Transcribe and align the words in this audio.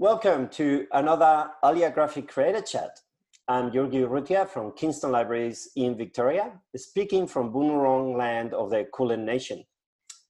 Welcome 0.00 0.48
to 0.52 0.86
another 0.92 1.50
Alia 1.62 1.90
Graphic 1.90 2.26
Creator 2.26 2.62
Chat. 2.62 3.00
I'm 3.48 3.70
Georgi 3.70 3.98
Urrutia 3.98 4.48
from 4.48 4.72
Kingston 4.72 5.12
Libraries 5.12 5.68
in 5.76 5.94
Victoria, 5.94 6.52
speaking 6.74 7.26
from 7.26 7.52
Boon 7.52 7.72
Wurrung 7.72 8.16
land 8.16 8.54
of 8.54 8.70
the 8.70 8.86
Kulin 8.94 9.26
Nation. 9.26 9.62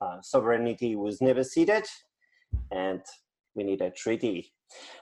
Uh, 0.01 0.21
sovereignty 0.23 0.97
was 0.97 1.21
never 1.21 1.45
ceded, 1.45 1.85
and 2.73 3.01
we 3.55 3.63
need 3.63 3.81
a 3.81 3.93
treaty. 3.93 4.53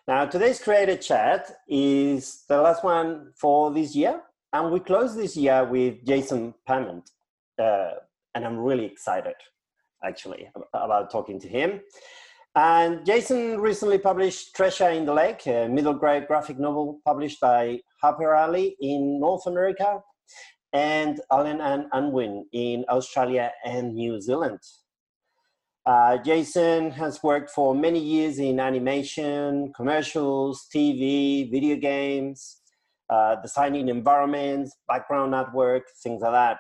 Now, 0.06 0.27
today's 0.27 0.62
Creator 0.62 0.98
Chat 0.98 1.50
is 1.66 2.45
the 2.46 2.60
last 2.60 2.84
one 2.84 3.32
for 3.41 3.73
this 3.73 3.96
year, 3.96 4.20
and 4.52 4.70
we 4.70 4.80
close 4.80 5.16
this 5.16 5.34
year 5.34 5.64
with 5.64 6.05
Jason 6.05 6.52
Pamment, 6.66 7.09
uh, 7.59 7.92
and 8.34 8.45
I'm 8.45 8.59
really 8.59 8.84
excited, 8.84 9.37
actually, 10.05 10.50
about 10.74 11.10
talking 11.10 11.41
to 11.41 11.48
him. 11.48 11.80
And 12.58 13.06
Jason 13.06 13.60
recently 13.60 13.98
published 13.98 14.56
Treasure 14.56 14.90
in 14.90 15.06
the 15.06 15.14
Lake, 15.14 15.46
a 15.46 15.68
middle 15.68 15.94
grade 15.94 16.26
graphic 16.26 16.58
novel 16.58 17.00
published 17.04 17.40
by 17.40 17.78
HarperAlley 18.02 18.74
in 18.80 19.20
North 19.20 19.46
America 19.46 20.02
and 20.72 21.20
Allen 21.30 21.60
and 21.60 21.86
Unwin 21.92 22.46
in 22.52 22.84
Australia 22.88 23.52
and 23.64 23.94
New 23.94 24.20
Zealand. 24.20 24.58
Uh, 25.86 26.18
Jason 26.18 26.90
has 26.90 27.22
worked 27.22 27.50
for 27.50 27.76
many 27.76 28.00
years 28.00 28.40
in 28.40 28.59
animation, 28.59 29.72
commercials, 29.76 30.66
TV, 30.74 31.48
video 31.52 31.76
games, 31.76 32.56
uh, 33.09 33.37
designing 33.37 33.87
environments, 33.87 34.76
background 34.88 35.32
artwork, 35.32 35.82
things 36.02 36.22
like 36.22 36.32
that. 36.32 36.59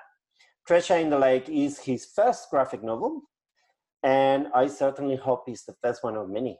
Treasure 0.64 0.98
in 0.98 1.10
the 1.10 1.18
Lake 1.18 1.48
is 1.48 1.80
his 1.80 2.06
first 2.14 2.50
graphic 2.50 2.84
novel, 2.84 3.22
and 4.02 4.46
I 4.54 4.66
certainly 4.66 5.16
hope 5.16 5.44
it's 5.46 5.64
the 5.64 5.74
first 5.82 6.04
one 6.04 6.16
of 6.16 6.28
many. 6.28 6.58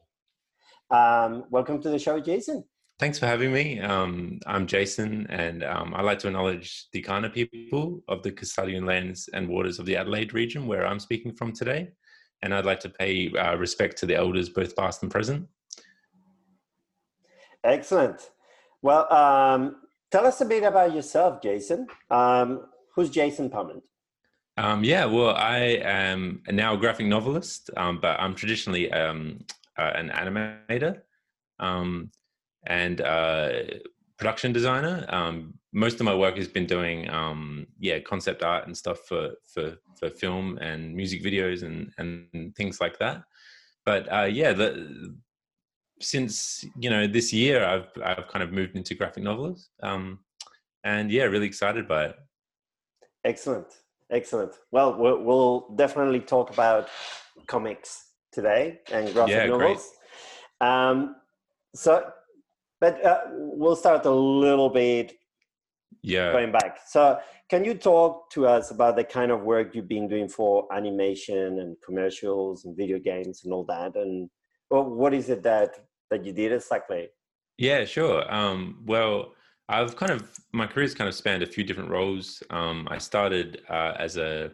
Um, 0.90 1.44
welcome 1.50 1.80
to 1.82 1.90
the 1.90 1.98
show, 1.98 2.18
Jason. 2.20 2.64
Thanks 2.98 3.18
for 3.18 3.26
having 3.26 3.52
me. 3.52 3.78
Um, 3.80 4.40
I'm 4.46 4.66
Jason, 4.66 5.26
and 5.30 5.62
um, 5.62 5.94
I'd 5.94 6.04
like 6.04 6.18
to 6.20 6.26
acknowledge 6.26 6.86
the 6.92 7.02
Kaurna 7.02 7.32
people 7.32 8.02
of 8.08 8.24
the 8.24 8.32
custodian 8.32 8.86
lands 8.86 9.28
and 9.32 9.48
waters 9.48 9.78
of 9.78 9.86
the 9.86 9.96
Adelaide 9.96 10.34
region, 10.34 10.66
where 10.66 10.84
I'm 10.84 10.98
speaking 10.98 11.32
from 11.32 11.52
today. 11.52 11.90
And 12.42 12.52
I'd 12.52 12.66
like 12.66 12.80
to 12.80 12.88
pay 12.88 13.30
uh, 13.32 13.56
respect 13.56 13.98
to 13.98 14.06
the 14.06 14.16
elders, 14.16 14.48
both 14.48 14.74
past 14.74 15.02
and 15.02 15.10
present. 15.10 15.46
Excellent. 17.62 18.30
Well, 18.82 19.12
um, 19.12 19.76
tell 20.10 20.26
us 20.26 20.40
a 20.40 20.44
bit 20.44 20.62
about 20.64 20.94
yourself, 20.94 21.42
Jason. 21.42 21.86
Um, 22.10 22.66
who's 22.94 23.10
Jason 23.10 23.50
Pamment? 23.50 23.82
Um, 24.58 24.82
yeah, 24.82 25.04
well, 25.04 25.36
I 25.36 25.58
am 25.84 26.42
now 26.50 26.74
a 26.74 26.76
graphic 26.76 27.06
novelist, 27.06 27.70
um, 27.76 28.00
but 28.00 28.18
I'm 28.18 28.34
traditionally 28.34 28.90
um, 28.90 29.44
uh, 29.78 29.92
an 29.94 30.10
animator 30.10 31.02
um, 31.60 32.10
and 32.66 33.00
uh, 33.00 33.50
production 34.18 34.52
designer. 34.52 35.06
Um, 35.10 35.54
most 35.72 36.00
of 36.00 36.06
my 36.06 36.14
work 36.14 36.36
has 36.38 36.48
been 36.48 36.66
doing, 36.66 37.08
um, 37.08 37.68
yeah, 37.78 38.00
concept 38.00 38.42
art 38.42 38.66
and 38.66 38.76
stuff 38.76 38.98
for 39.06 39.30
for 39.44 39.76
for 39.96 40.10
film 40.10 40.58
and 40.58 40.92
music 40.92 41.22
videos 41.22 41.62
and 41.62 41.92
and 41.98 42.52
things 42.56 42.80
like 42.80 42.98
that. 42.98 43.22
But 43.86 44.12
uh, 44.12 44.24
yeah, 44.24 44.54
the, 44.54 45.14
since 46.00 46.64
you 46.76 46.90
know 46.90 47.06
this 47.06 47.32
year, 47.32 47.64
I've 47.64 47.90
I've 48.02 48.26
kind 48.26 48.42
of 48.42 48.50
moved 48.50 48.74
into 48.74 48.96
graphic 48.96 49.22
novels, 49.22 49.70
and 49.80 51.12
yeah, 51.12 51.24
really 51.24 51.46
excited 51.46 51.86
by 51.86 52.06
it. 52.06 52.16
Excellent. 53.24 53.68
Excellent. 54.10 54.52
Well, 54.70 54.96
well, 54.96 55.22
we'll 55.22 55.74
definitely 55.76 56.20
talk 56.20 56.50
about 56.50 56.88
comics 57.46 58.04
today 58.32 58.80
and 58.90 59.12
graphic 59.12 59.34
yeah, 59.34 59.46
novels. 59.46 59.90
Um, 60.60 61.16
so, 61.74 62.10
but 62.80 63.04
uh, 63.04 63.20
we'll 63.30 63.76
start 63.76 64.06
a 64.06 64.10
little 64.10 64.70
bit 64.70 65.14
yeah. 66.02 66.32
going 66.32 66.52
back. 66.52 66.78
So 66.86 67.18
can 67.50 67.64
you 67.64 67.74
talk 67.74 68.30
to 68.30 68.46
us 68.46 68.70
about 68.70 68.96
the 68.96 69.04
kind 69.04 69.30
of 69.30 69.42
work 69.42 69.74
you've 69.74 69.88
been 69.88 70.08
doing 70.08 70.28
for 70.28 70.66
animation 70.72 71.60
and 71.60 71.76
commercials 71.84 72.64
and 72.64 72.76
video 72.76 72.98
games 72.98 73.42
and 73.44 73.52
all 73.52 73.64
that? 73.64 73.96
And 73.96 74.30
well, 74.70 74.84
what 74.84 75.14
is 75.14 75.28
it 75.28 75.42
that 75.42 75.70
that 76.10 76.24
you 76.24 76.32
did 76.32 76.52
exactly? 76.52 77.08
Yeah 77.56 77.84
sure. 77.84 78.32
Um, 78.32 78.82
well 78.86 79.32
I've 79.68 79.96
kind 79.96 80.12
of 80.12 80.30
my 80.52 80.66
career's 80.66 80.94
kind 80.94 81.08
of 81.08 81.14
spanned 81.14 81.42
a 81.42 81.46
few 81.46 81.64
different 81.64 81.90
roles. 81.90 82.42
Um, 82.50 82.88
I 82.90 82.98
started 82.98 83.62
uh, 83.68 83.94
as 83.98 84.16
a 84.16 84.50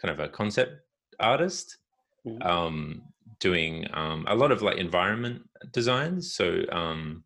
kind 0.00 0.12
of 0.12 0.20
a 0.20 0.28
concept 0.28 0.82
artist, 1.18 1.78
mm-hmm. 2.26 2.42
um, 2.42 3.02
doing 3.40 3.86
um, 3.94 4.26
a 4.28 4.34
lot 4.34 4.52
of 4.52 4.62
like 4.62 4.76
environment 4.76 5.42
designs. 5.72 6.34
So 6.34 6.62
um, 6.70 7.24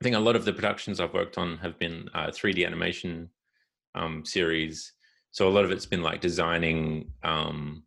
I 0.00 0.04
think 0.04 0.16
a 0.16 0.20
lot 0.20 0.36
of 0.36 0.44
the 0.44 0.52
productions 0.52 0.98
I've 0.98 1.12
worked 1.12 1.36
on 1.36 1.58
have 1.58 1.78
been 1.78 2.08
uh, 2.14 2.28
3D 2.28 2.66
animation 2.66 3.28
um, 3.94 4.24
series. 4.24 4.92
So 5.32 5.46
a 5.46 5.50
lot 5.50 5.64
of 5.64 5.70
it's 5.70 5.86
been 5.86 6.02
like 6.02 6.20
designing 6.20 7.12
um, 7.22 7.82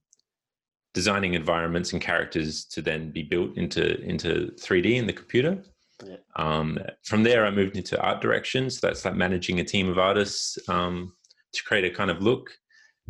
designing 0.94 1.34
environments 1.34 1.92
and 1.94 2.02
characters 2.02 2.66
to 2.66 2.82
then 2.82 3.10
be 3.10 3.24
built 3.24 3.58
into 3.58 4.00
into 4.02 4.52
3D 4.60 4.96
in 4.96 5.08
the 5.08 5.14
computer. 5.14 5.64
Yeah. 6.06 6.18
Um, 6.36 6.80
from 7.04 7.24
there, 7.24 7.46
I 7.46 7.52
moved 7.52 7.78
into 7.78 8.00
art 8.02 8.22
direction. 8.22 8.70
So 8.70 8.88
that's 8.88 9.06
like 9.06 9.16
managing 9.16 9.60
a 9.60 9.64
team 9.64 9.90
of 9.90 9.98
artists 9.98 10.58
um, 10.70 11.14
to 11.54 11.64
create 11.64 11.86
a 11.86 11.96
kind 11.96 12.12
of 12.12 12.22
look. 12.22 12.52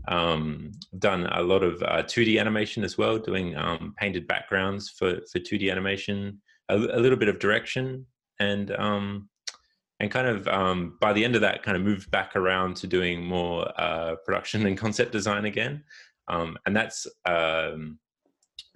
Um, 0.08 0.72
done 0.98 1.28
a 1.28 1.42
lot 1.42 1.64
of 1.64 1.82
uh, 1.84 2.04
2D 2.04 2.40
animation 2.40 2.84
as 2.84 2.98
well, 2.98 3.18
doing 3.18 3.56
um, 3.56 3.94
painted 3.98 4.28
backgrounds 4.28 4.90
for, 4.90 5.20
for 5.32 5.40
2D 5.40 5.72
animation, 5.72 6.42
a, 6.70 6.76
a 6.76 7.00
little 7.00 7.18
bit 7.18 7.30
of 7.30 7.40
direction, 7.40 8.06
and 8.40 8.72
um, 8.72 9.30
and 10.00 10.10
kind 10.10 10.28
of 10.28 10.48
um, 10.48 10.98
by 11.00 11.14
the 11.14 11.24
end 11.24 11.36
of 11.36 11.42
that, 11.42 11.62
kind 11.62 11.78
of 11.78 11.84
moved 11.84 12.10
back 12.10 12.36
around 12.36 12.76
to 12.78 12.88
doing 12.88 13.24
more 13.24 13.72
uh, 13.80 14.16
production 14.26 14.66
and 14.66 14.78
concept 14.78 15.12
design 15.12 15.46
again. 15.46 15.84
and 16.28 16.76
that's 16.76 17.06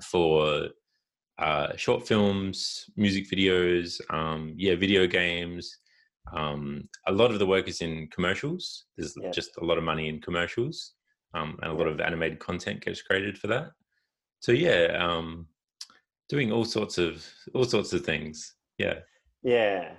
for 0.03 0.69
uh, 1.39 1.75
short 1.75 2.07
films, 2.07 2.89
music 2.95 3.29
videos, 3.29 4.01
um, 4.09 4.53
yeah, 4.57 4.75
video 4.75 5.05
games. 5.07 5.77
Um, 6.33 6.89
a 7.07 7.11
lot 7.11 7.31
of 7.31 7.39
the 7.39 7.45
work 7.45 7.67
is 7.67 7.81
in 7.81 8.07
commercials. 8.07 8.85
There's 8.97 9.15
yeah. 9.21 9.31
just 9.31 9.57
a 9.57 9.65
lot 9.65 9.77
of 9.77 9.83
money 9.83 10.09
in 10.09 10.19
commercials, 10.19 10.93
um, 11.33 11.57
and 11.61 11.71
a 11.71 11.75
lot 11.75 11.87
of 11.87 12.01
animated 12.01 12.39
content 12.39 12.83
gets 12.83 13.01
created 13.01 13.37
for 13.37 13.47
that. 13.47 13.71
So 14.39 14.51
yeah, 14.51 14.97
um, 14.99 15.47
doing 16.29 16.51
all 16.51 16.65
sorts 16.65 16.97
of 16.97 17.25
all 17.53 17.65
sorts 17.65 17.93
of 17.93 18.05
things. 18.05 18.55
Yeah. 18.77 18.99
Yeah. 19.43 19.91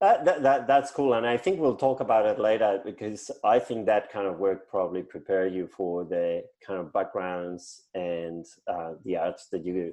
That, 0.00 0.24
that, 0.24 0.42
that, 0.42 0.66
that's 0.66 0.90
cool. 0.90 1.12
And 1.12 1.26
I 1.26 1.36
think 1.36 1.60
we'll 1.60 1.76
talk 1.76 2.00
about 2.00 2.24
it 2.24 2.38
later 2.38 2.80
because 2.82 3.30
I 3.44 3.58
think 3.58 3.84
that 3.84 4.10
kind 4.10 4.26
of 4.26 4.38
work 4.38 4.66
probably 4.70 5.02
prepare 5.02 5.46
you 5.46 5.66
for 5.66 6.04
the 6.04 6.42
kind 6.66 6.80
of 6.80 6.90
backgrounds 6.90 7.82
and 7.94 8.46
uh, 8.66 8.92
the 9.04 9.18
arts 9.18 9.48
that 9.52 9.62
you 9.62 9.92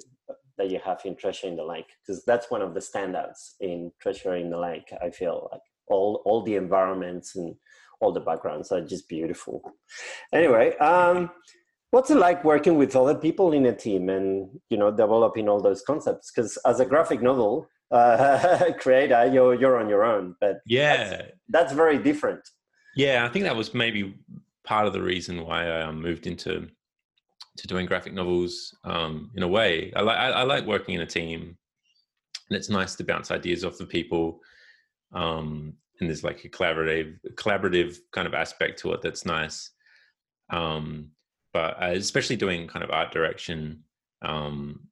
that 0.57 0.69
you 0.69 0.79
have 0.83 1.01
in 1.05 1.15
Treasure 1.15 1.47
in 1.47 1.55
the 1.55 1.63
Lake 1.63 1.87
because 2.01 2.23
that's 2.25 2.49
one 2.49 2.61
of 2.61 2.73
the 2.73 2.79
standouts 2.79 3.53
in 3.59 3.91
Treasure 4.01 4.35
in 4.35 4.49
the 4.49 4.57
Lake. 4.57 4.91
I 5.01 5.09
feel 5.09 5.49
like 5.51 5.61
all 5.87 6.21
all 6.25 6.43
the 6.43 6.55
environments 6.55 7.35
and 7.35 7.55
all 7.99 8.11
the 8.11 8.19
backgrounds 8.19 8.71
are 8.71 8.81
just 8.81 9.07
beautiful. 9.07 9.61
Anyway, 10.33 10.75
um, 10.77 11.31
what's 11.91 12.11
it 12.11 12.17
like 12.17 12.43
working 12.43 12.77
with 12.77 12.95
other 12.95 13.15
people 13.15 13.53
in 13.53 13.65
a 13.65 13.75
team 13.75 14.09
and 14.09 14.49
you 14.69 14.77
know 14.77 14.91
developing 14.91 15.49
all 15.49 15.61
those 15.61 15.81
concepts? 15.81 16.31
Because 16.31 16.57
as 16.65 16.79
a 16.79 16.85
graphic 16.85 17.21
novel 17.21 17.67
uh, 17.91 18.71
creator, 18.79 19.29
you're 19.31 19.55
you're 19.55 19.79
on 19.79 19.89
your 19.89 20.03
own, 20.03 20.35
but 20.39 20.59
yeah, 20.65 21.09
that's, 21.09 21.31
that's 21.49 21.73
very 21.73 21.97
different. 21.97 22.41
Yeah, 22.95 23.25
I 23.25 23.29
think 23.29 23.45
that 23.45 23.55
was 23.55 23.73
maybe 23.73 24.15
part 24.63 24.87
of 24.87 24.93
the 24.93 25.01
reason 25.01 25.45
why 25.45 25.69
I 25.69 25.81
um, 25.83 26.01
moved 26.01 26.27
into 26.27 26.67
to 27.57 27.67
doing 27.67 27.85
graphic 27.85 28.13
novels 28.13 28.75
um, 28.83 29.31
in 29.35 29.43
a 29.43 29.47
way. 29.47 29.91
I 29.95 30.01
like 30.01 30.17
I, 30.17 30.43
like 30.43 30.65
working 30.65 30.95
in 30.95 31.01
a 31.01 31.05
team, 31.05 31.57
and 32.49 32.57
it's 32.57 32.69
nice 32.69 32.95
to 32.95 33.03
bounce 33.03 33.31
ideas 33.31 33.65
off 33.65 33.79
of 33.79 33.89
people. 33.89 34.39
Um, 35.13 35.73
and 35.99 36.09
there's 36.09 36.23
like 36.23 36.45
a 36.45 36.49
collaborative 36.49 37.17
collaborative 37.35 37.97
kind 38.11 38.27
of 38.27 38.33
aspect 38.33 38.79
to 38.79 38.93
it 38.93 39.01
that's 39.01 39.25
nice. 39.25 39.71
Um, 40.49 41.11
but 41.53 41.81
uh, 41.81 41.91
especially 41.91 42.35
doing 42.35 42.67
kind 42.67 42.83
of 42.83 42.91
art 42.91 43.11
direction, 43.11 43.83
um, 44.21 44.87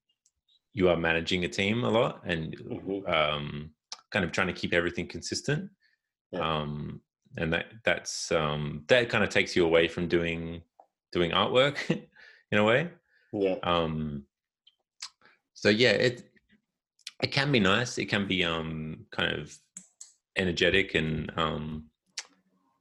you 0.73 0.89
are 0.89 0.97
managing 0.97 1.45
a 1.45 1.47
team 1.47 1.83
a 1.83 1.89
lot 1.89 2.21
and 2.25 2.57
mm-hmm. 2.57 3.11
um, 3.11 3.71
kind 4.11 4.25
of 4.25 4.31
trying 4.31 4.47
to 4.47 4.53
keep 4.53 4.73
everything 4.73 5.07
consistent. 5.07 5.69
Yeah. 6.31 6.39
Um, 6.39 7.01
and 7.37 7.51
that 7.53 7.65
that's 7.83 8.31
um, 8.31 8.83
that 8.87 9.09
kind 9.09 9.23
of 9.23 9.29
takes 9.29 9.55
you 9.55 9.65
away 9.65 9.87
from 9.87 10.07
doing 10.07 10.61
doing 11.11 11.31
artwork 11.31 11.77
in 12.55 12.61
a 12.61 12.63
way. 12.63 12.89
Yeah. 13.33 13.55
Um, 13.63 14.23
so 15.53 15.69
yeah, 15.69 15.91
it 15.91 16.23
it 17.21 17.31
can 17.31 17.51
be 17.51 17.59
nice. 17.59 17.97
It 17.97 18.05
can 18.05 18.27
be 18.27 18.43
um 18.43 19.05
kind 19.11 19.39
of 19.39 19.57
energetic 20.37 20.95
and 20.95 21.31
um 21.37 21.85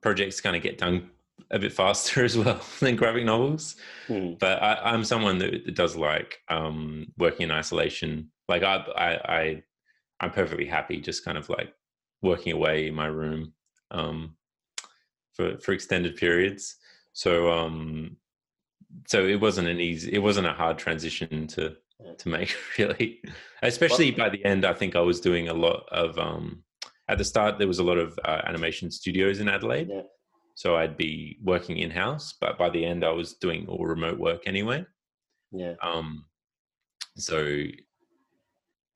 projects 0.02 0.40
kind 0.40 0.56
of 0.56 0.62
get 0.62 0.78
done 0.78 1.10
a 1.50 1.58
bit 1.58 1.72
faster 1.72 2.24
as 2.28 2.36
well 2.36 2.60
than 2.80 2.96
graphic 2.96 3.24
novels. 3.24 3.76
Mm. 4.08 4.38
But 4.38 4.62
I, 4.62 4.94
am 4.94 5.04
someone 5.04 5.38
that 5.38 5.74
does 5.74 5.96
like 5.96 6.38
um 6.48 7.06
working 7.18 7.44
in 7.44 7.50
isolation. 7.50 8.30
Like 8.48 8.62
I 8.62 8.76
I, 8.76 9.36
I 9.38 9.62
I'm 10.20 10.30
perfectly 10.30 10.66
happy 10.66 11.00
just 11.00 11.24
kind 11.24 11.38
of 11.38 11.48
like 11.48 11.72
working 12.22 12.52
away 12.52 12.86
in 12.86 12.94
my 12.94 13.06
room 13.06 13.52
um, 13.90 14.36
for 15.32 15.58
for 15.58 15.72
extended 15.72 16.16
periods. 16.16 16.76
So 17.12 17.50
um, 17.50 18.16
so 19.06 19.25
it 19.25 19.41
wasn't 19.41 19.69
an 19.69 19.81
easy, 19.81 20.12
it 20.12 20.19
wasn't 20.19 20.46
a 20.46 20.52
hard 20.52 20.79
transition 20.79 21.46
to 21.49 21.76
to 22.19 22.29
make 22.29 22.55
really. 22.79 23.20
Especially 23.62 24.11
by 24.11 24.29
the 24.29 24.44
end, 24.44 24.64
I 24.64 24.75
think 24.75 24.96
I 24.96 25.00
was 25.00 25.20
doing 25.20 25.49
a 25.49 25.55
lot 25.55 25.85
of. 25.91 26.19
Um, 26.19 26.62
at 27.08 27.19
the 27.19 27.25
start, 27.25 27.58
there 27.58 27.69
was 27.69 27.81
a 27.81 27.85
lot 27.85 27.99
of 27.99 28.19
uh, 28.25 28.41
animation 28.46 28.91
studios 28.91 29.41
in 29.41 29.49
Adelaide. 29.49 29.88
Yeah. 29.91 30.02
So 30.55 30.76
I'd 30.76 30.96
be 30.96 31.38
working 31.43 31.79
in 31.79 31.91
house, 31.91 32.35
but 32.41 32.56
by 32.56 32.70
the 32.70 32.85
end, 32.85 33.05
I 33.05 33.11
was 33.11 33.35
doing 33.35 33.67
all 33.69 33.85
remote 33.85 34.19
work 34.19 34.43
anyway. 34.46 34.87
Yeah. 35.52 35.75
Um, 35.82 36.25
so, 37.17 37.64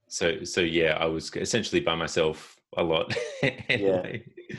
so, 0.09 0.45
so 0.45 0.61
yeah, 0.61 0.97
I 0.99 1.07
was 1.07 1.31
essentially 1.37 1.81
by 1.81 1.97
myself 1.97 2.57
a 2.77 2.83
lot. 2.83 3.15
anyway. 3.43 4.25
Yeah. 4.49 4.57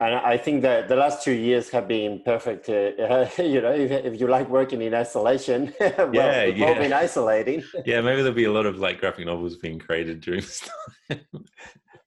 And 0.00 0.14
I 0.14 0.36
think 0.36 0.62
that 0.62 0.88
the 0.88 0.96
last 0.96 1.22
two 1.22 1.32
years 1.32 1.70
have 1.70 1.86
been 1.86 2.20
perfect. 2.24 2.68
Uh, 2.68 3.28
you 3.38 3.60
know, 3.60 3.72
if, 3.72 3.90
if, 3.90 4.20
you 4.20 4.26
like 4.26 4.48
working 4.48 4.82
in 4.82 4.94
isolation, 4.94 5.72
well, 5.80 6.14
yeah, 6.14 6.44
yeah. 6.44 6.78
been 6.78 6.92
isolating. 6.92 7.62
yeah, 7.86 8.00
maybe 8.00 8.22
there'll 8.22 8.34
be 8.34 8.44
a 8.44 8.52
lot 8.52 8.66
of 8.66 8.78
like 8.78 9.00
graphic 9.00 9.26
novels 9.26 9.56
being 9.56 9.78
created 9.78 10.20
during 10.20 10.40
this 10.40 10.68
time. 11.08 11.20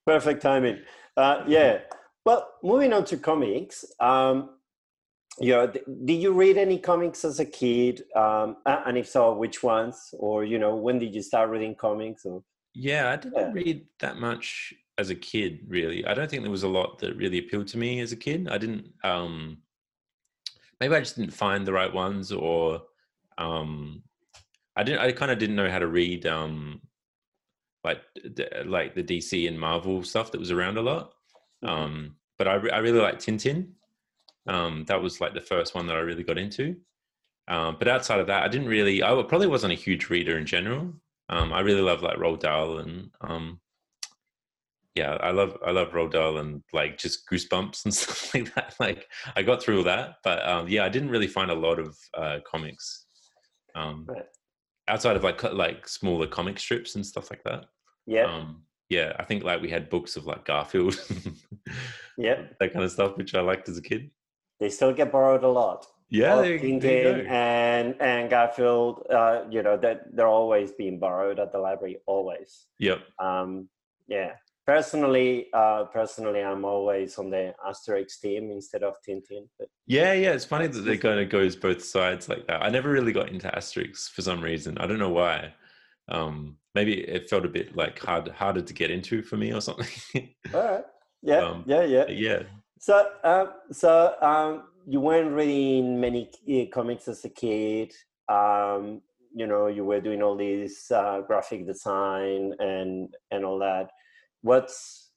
perfect 0.05 0.41
timing. 0.41 0.79
Uh, 1.15 1.43
yeah. 1.47 1.79
Well, 2.25 2.49
moving 2.61 2.91
on 2.91 3.05
to 3.05 3.17
comics. 3.17 3.85
Um, 3.99 4.49
you 5.39 5.53
know, 5.53 5.67
did 5.67 6.21
you 6.21 6.33
read 6.33 6.57
any 6.57 6.79
comics 6.79 7.23
as 7.23 7.39
a 7.39 7.45
kid? 7.45 8.03
Um, 8.15 8.57
and 8.65 8.97
if 8.97 9.07
so, 9.07 9.33
which 9.33 9.63
ones? 9.63 10.13
Or 10.13 10.43
you 10.43 10.59
know, 10.59 10.75
when 10.75 10.99
did 10.99 11.15
you 11.15 11.21
start 11.21 11.49
reading 11.49 11.75
comics? 11.75 12.25
Or 12.25 12.43
yeah, 12.73 13.11
I 13.11 13.15
didn't 13.15 13.37
yeah. 13.37 13.51
read 13.53 13.85
that 13.99 14.17
much 14.17 14.73
as 14.97 15.09
a 15.09 15.15
kid. 15.15 15.59
Really, 15.67 16.05
I 16.05 16.13
don't 16.13 16.29
think 16.29 16.43
there 16.43 16.51
was 16.51 16.63
a 16.63 16.67
lot 16.67 16.99
that 16.99 17.15
really 17.15 17.39
appealed 17.39 17.67
to 17.69 17.77
me 17.77 17.99
as 17.99 18.11
a 18.11 18.17
kid. 18.17 18.47
I 18.49 18.57
didn't. 18.57 18.91
Um, 19.03 19.57
maybe 20.79 20.95
I 20.95 20.99
just 20.99 21.17
didn't 21.17 21.33
find 21.33 21.65
the 21.65 21.73
right 21.73 21.93
ones, 21.93 22.31
or 22.31 22.81
um, 23.37 24.03
I 24.75 24.83
didn't. 24.83 25.01
I 25.01 25.11
kind 25.11 25.31
of 25.31 25.39
didn't 25.39 25.55
know 25.55 25.69
how 25.69 25.79
to 25.79 25.87
read 25.87 26.25
um, 26.25 26.81
like 27.83 28.01
like 28.65 28.95
the 28.95 29.03
DC 29.03 29.47
and 29.47 29.59
Marvel 29.59 30.03
stuff 30.03 30.31
that 30.31 30.39
was 30.39 30.51
around 30.51 30.77
a 30.77 30.81
lot. 30.81 31.13
Mm-hmm. 31.63 31.69
Um, 31.69 32.15
but 32.37 32.47
I, 32.47 32.53
I 32.53 32.77
really 32.79 32.99
like 32.99 33.19
Tintin. 33.19 33.69
Um, 34.47 34.85
that 34.87 35.01
was 35.01 35.19
like 35.19 35.33
the 35.33 35.41
first 35.41 35.75
one 35.75 35.87
that 35.87 35.97
I 35.97 35.99
really 35.99 36.23
got 36.23 36.37
into. 36.37 36.75
Um, 37.49 37.77
but 37.79 37.87
outside 37.87 38.19
of 38.19 38.27
that, 38.27 38.43
I 38.43 38.47
didn't 38.47 38.67
really. 38.67 39.03
I 39.03 39.09
probably 39.27 39.47
wasn't 39.47 39.73
a 39.73 39.77
huge 39.77 40.09
reader 40.09 40.37
in 40.37 40.45
general. 40.45 40.93
Um, 41.29 41.51
I 41.51 41.59
really 41.61 41.81
love 41.81 42.01
like 42.01 42.17
Roald 42.17 42.39
Dahl 42.39 42.79
and 42.79 43.09
um, 43.21 43.59
yeah, 44.97 45.17
I 45.21 45.29
love 45.29 45.55
I 45.63 45.69
love 45.69 45.91
Roald 45.91 46.11
Dahl 46.11 46.39
and 46.39 46.63
like 46.73 46.97
just 46.97 47.29
Goosebumps 47.29 47.85
and 47.85 47.93
stuff 48.01 48.33
like 48.33 48.53
that. 48.55 48.73
Like 48.79 49.05
I 49.35 49.43
got 49.43 49.61
through 49.61 49.77
all 49.77 49.83
that, 49.83 50.15
but 50.23 50.47
um, 50.47 50.67
yeah, 50.67 50.83
I 50.83 50.89
didn't 50.89 51.09
really 51.09 51.27
find 51.27 51.51
a 51.51 51.55
lot 51.55 51.77
of 51.79 51.95
uh, 52.17 52.39
comics 52.49 53.05
um, 53.75 54.05
right. 54.07 54.25
outside 54.87 55.15
of 55.15 55.23
like 55.23 55.41
like 55.53 55.87
smaller 55.87 56.25
comic 56.25 56.59
strips 56.59 56.95
and 56.95 57.05
stuff 57.05 57.29
like 57.29 57.43
that. 57.43 57.65
Yeah. 58.07 58.25
Um, 58.25 58.63
yeah, 58.89 59.13
I 59.19 59.23
think 59.23 59.43
like 59.43 59.61
we 59.61 59.69
had 59.69 59.89
books 59.89 60.15
of 60.15 60.25
like 60.25 60.45
Garfield, 60.45 60.95
yeah, 62.17 62.43
that 62.59 62.73
kind 62.73 62.85
of 62.85 62.91
stuff, 62.91 63.17
which 63.17 63.35
I 63.35 63.41
liked 63.41 63.69
as 63.69 63.77
a 63.77 63.81
kid. 63.81 64.09
They 64.59 64.69
still 64.69 64.93
get 64.93 65.11
borrowed 65.11 65.43
a 65.43 65.49
lot. 65.49 65.85
Yeah, 66.09 66.41
they, 66.41 66.57
Tintin 66.57 67.27
and 67.29 67.95
and 67.99 68.29
Garfield, 68.29 69.05
uh, 69.13 69.41
you 69.51 69.61
know 69.61 69.77
that 69.77 70.15
they're 70.15 70.27
always 70.27 70.71
being 70.71 70.99
borrowed 70.99 71.37
at 71.37 71.51
the 71.51 71.59
library, 71.59 71.97
always. 72.07 72.65
Yep. 72.79 72.99
Um, 73.19 73.67
yeah. 74.07 74.31
Personally, 74.67 75.47
uh, 75.53 75.85
personally, 75.85 76.43
I'm 76.43 76.65
always 76.65 77.17
on 77.17 77.29
the 77.29 77.55
Asterix 77.65 78.19
team 78.19 78.51
instead 78.51 78.83
of 78.83 78.95
Tintin. 79.07 79.47
But 79.57 79.69
yeah, 79.85 80.11
yeah, 80.11 80.33
it's 80.33 80.43
funny 80.43 80.67
that 80.67 80.85
it 80.85 80.97
kind 80.97 81.21
of 81.21 81.29
goes 81.29 81.55
both 81.55 81.81
sides 81.81 82.27
like 82.27 82.45
that. 82.47 82.61
I 82.61 82.69
never 82.69 82.89
really 82.89 83.13
got 83.13 83.29
into 83.29 83.47
Asterix 83.47 84.09
for 84.09 84.21
some 84.21 84.41
reason. 84.41 84.77
I 84.77 84.85
don't 84.85 84.99
know 84.99 85.09
why. 85.09 85.53
Um, 86.09 86.57
maybe 86.75 86.99
it 86.99 87.29
felt 87.29 87.45
a 87.45 87.49
bit 87.49 87.77
like 87.77 87.99
hard 87.99 88.27
harder 88.27 88.61
to 88.61 88.73
get 88.73 88.91
into 88.91 89.21
for 89.21 89.37
me 89.37 89.53
or 89.53 89.61
something. 89.61 89.87
All 90.53 90.61
right. 90.61 90.83
Yeah. 91.21 91.37
Um, 91.37 91.63
yeah. 91.65 91.83
Yeah. 91.83 92.07
Yeah. 92.09 92.43
So, 92.77 93.09
um, 93.23 93.53
so 93.71 94.15
um, 94.21 94.63
you 94.85 94.99
weren't 94.99 95.31
reading 95.33 95.99
many 95.99 96.29
comics 96.73 97.07
as 97.07 97.23
a 97.23 97.29
kid. 97.29 97.93
Um, 98.27 99.01
you 99.33 99.47
know, 99.47 99.67
you 99.67 99.85
were 99.85 100.01
doing 100.01 100.21
all 100.21 100.35
this 100.35 100.91
uh, 100.91 101.21
graphic 101.25 101.65
design 101.65 102.53
and 102.59 103.15
and 103.31 103.45
all 103.45 103.59
that. 103.59 103.91
What's 104.47 105.11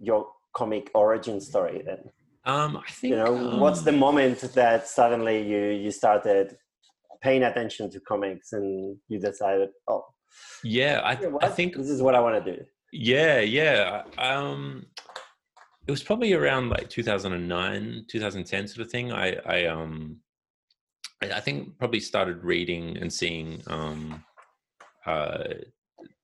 your 0.00 0.26
comic 0.54 0.90
origin 0.94 1.40
story 1.40 1.82
then? 1.84 2.02
Um, 2.44 2.76
I 2.76 2.90
think 2.90 3.10
you 3.10 3.16
know 3.22 3.36
um, 3.36 3.60
what's 3.60 3.82
the 3.82 3.92
moment 4.06 4.38
that 4.54 4.86
suddenly 4.86 5.36
you 5.50 5.62
you 5.84 5.90
started 5.90 6.56
paying 7.20 7.42
attention 7.42 7.90
to 7.90 8.00
comics 8.00 8.52
and 8.52 8.96
you 9.08 9.18
decided, 9.18 9.70
oh, 9.88 10.04
yeah, 10.62 11.00
I, 11.02 11.46
I 11.46 11.48
think 11.48 11.76
this 11.76 11.90
is 11.90 12.02
what 12.02 12.14
I 12.14 12.20
want 12.20 12.44
to 12.44 12.52
do. 12.52 12.64
Yeah, 12.92 13.40
yeah. 13.40 14.02
Um, 14.18 14.86
it 15.86 15.90
was 15.90 16.02
probably 16.02 16.32
around 16.32 16.68
like 16.68 16.88
2009, 16.90 18.06
2010 18.08 18.68
sort 18.68 18.86
of 18.86 18.90
thing. 18.90 19.12
I, 19.12 19.36
I, 19.46 19.66
um, 19.66 20.18
I, 21.22 21.32
I 21.32 21.40
think 21.40 21.78
probably 21.78 22.00
started 22.00 22.44
reading 22.44 22.96
and 22.98 23.12
seeing 23.12 23.62
um, 23.66 24.24
uh, 25.04 25.44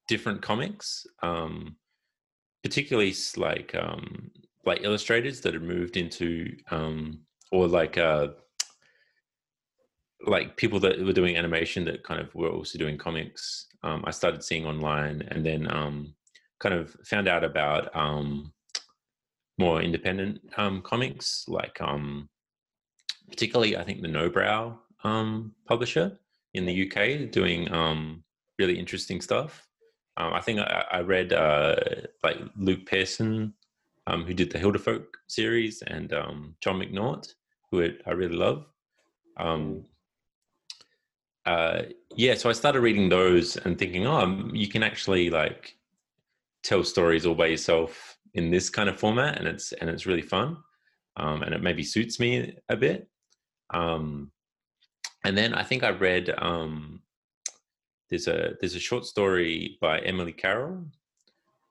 different 0.08 0.42
comics, 0.42 1.06
um, 1.22 1.76
particularly 2.62 3.14
like 3.36 3.74
um, 3.74 4.30
like 4.64 4.82
illustrators 4.82 5.40
that 5.40 5.54
had 5.54 5.62
moved 5.62 5.96
into 5.96 6.56
um, 6.70 7.20
or 7.50 7.66
like 7.66 7.98
uh, 7.98 8.28
like 10.26 10.56
people 10.56 10.78
that 10.80 11.04
were 11.04 11.12
doing 11.12 11.36
animation 11.36 11.84
that 11.84 12.04
kind 12.04 12.20
of 12.20 12.34
were 12.34 12.48
also 12.50 12.78
doing 12.78 12.96
comics. 12.96 13.66
Um, 13.82 14.04
I 14.06 14.10
started 14.12 14.44
seeing 14.44 14.66
online, 14.66 15.22
and 15.30 15.44
then 15.44 15.70
um, 15.72 16.14
kind 16.60 16.74
of 16.74 16.96
found 17.04 17.26
out 17.28 17.42
about 17.42 17.94
um, 17.96 18.52
more 19.58 19.82
independent 19.82 20.40
um, 20.56 20.80
comics, 20.82 21.44
like 21.48 21.80
um, 21.80 22.28
particularly 23.28 23.76
I 23.76 23.82
think 23.82 24.02
the 24.02 24.08
Nobrow 24.08 24.78
um, 25.02 25.52
publisher 25.66 26.18
in 26.54 26.64
the 26.66 26.90
UK, 26.90 27.30
doing 27.30 27.68
really 28.58 28.78
interesting 28.78 29.20
stuff. 29.20 29.66
I 30.16 30.40
think 30.40 30.60
I, 30.60 30.84
I 30.92 31.00
read 31.00 31.32
uh, 31.32 31.76
like 32.22 32.38
Luke 32.56 32.86
Pearson, 32.86 33.54
who 34.06 34.34
did 34.34 34.50
the 34.50 34.58
Hildafolk 34.58 35.04
series, 35.26 35.82
and 35.82 36.10
Jon 36.10 36.54
McNaught, 36.80 37.34
who 37.70 37.88
I 38.06 38.10
really 38.10 38.36
love. 38.36 38.66
Um, 39.36 39.84
uh, 41.46 41.82
yeah, 42.14 42.34
so 42.34 42.48
I 42.48 42.52
started 42.52 42.80
reading 42.80 43.08
those 43.08 43.56
and 43.56 43.78
thinking, 43.78 44.06
oh, 44.06 44.50
you 44.52 44.68
can 44.68 44.82
actually 44.82 45.30
like 45.30 45.76
tell 46.62 46.84
stories 46.84 47.26
all 47.26 47.34
by 47.34 47.46
yourself 47.46 48.18
in 48.34 48.50
this 48.50 48.70
kind 48.70 48.88
of 48.88 48.98
format, 48.98 49.38
and 49.38 49.48
it's 49.48 49.72
and 49.72 49.90
it's 49.90 50.06
really 50.06 50.22
fun, 50.22 50.58
um, 51.16 51.42
and 51.42 51.54
it 51.54 51.62
maybe 51.62 51.82
suits 51.82 52.20
me 52.20 52.56
a 52.68 52.76
bit. 52.76 53.08
Um, 53.70 54.30
and 55.24 55.36
then 55.36 55.54
I 55.54 55.62
think 55.62 55.82
I 55.82 55.90
read 55.90 56.34
um, 56.38 57.00
there's 58.12 58.28
a 58.28 58.54
there's 58.60 58.76
a 58.76 58.80
short 58.80 59.04
story 59.06 59.78
by 59.80 59.98
Emily 60.00 60.32
Carroll 60.32 60.84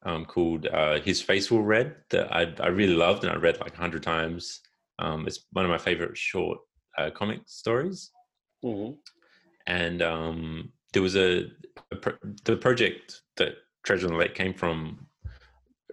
um, 0.04 0.26
called 0.26 0.66
uh, 0.66 1.00
"His 1.00 1.22
Face 1.22 1.52
All 1.52 1.62
Red" 1.62 1.96
that 2.10 2.34
I 2.36 2.54
I 2.60 2.68
really 2.68 2.96
loved 2.96 3.24
and 3.24 3.32
I 3.32 3.38
read 3.38 3.62
like 3.62 3.76
a 3.76 3.84
hundred 3.86 4.04
times. 4.04 4.60
Um, 5.00 5.28
it's 5.28 5.46
one 5.54 5.66
of 5.66 5.72
my 5.72 5.78
favorite 5.78 6.18
short 6.18 6.58
uh, 6.98 7.12
comic 7.12 7.42
stories. 7.46 8.12
Mm-hmm 8.66 8.92
and 9.68 10.02
um, 10.02 10.72
there 10.94 11.02
was 11.02 11.16
a, 11.16 11.46
a 11.92 11.96
pro- 11.96 12.18
the 12.46 12.58
project 12.58 13.22
that 13.38 13.54
Treasure 13.84 14.08
on 14.08 14.14
the 14.14 14.20
Lake 14.20 14.36
came 14.36 14.54
from 14.54 15.08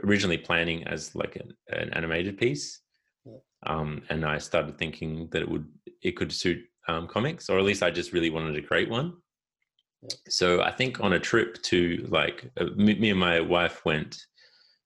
originally 0.04 0.38
planning 0.38 0.86
as 0.86 1.14
like 1.14 1.36
an, 1.36 1.54
an 1.68 1.90
animated 1.92 2.38
piece, 2.38 2.80
um, 3.66 4.02
and 4.10 4.24
I 4.24 4.38
started 4.38 4.78
thinking 4.78 5.28
that 5.32 5.42
it 5.42 5.48
would 5.48 5.66
it 6.02 6.16
could 6.16 6.32
suit 6.32 6.58
um, 6.86 7.06
comics, 7.06 7.48
or 7.48 7.58
at 7.58 7.64
least 7.64 7.82
I 7.82 7.90
just 7.90 8.12
really 8.12 8.30
wanted 8.30 8.54
to 8.54 8.62
create 8.62 8.90
one. 8.90 9.14
So 10.28 10.62
I 10.62 10.70
think 10.70 11.00
on 11.00 11.12
a 11.12 11.20
trip 11.20 11.60
to 11.64 12.06
like 12.08 12.50
uh, 12.60 12.66
me 12.76 13.10
and 13.10 13.18
my 13.18 13.40
wife 13.40 13.84
went 13.84 14.26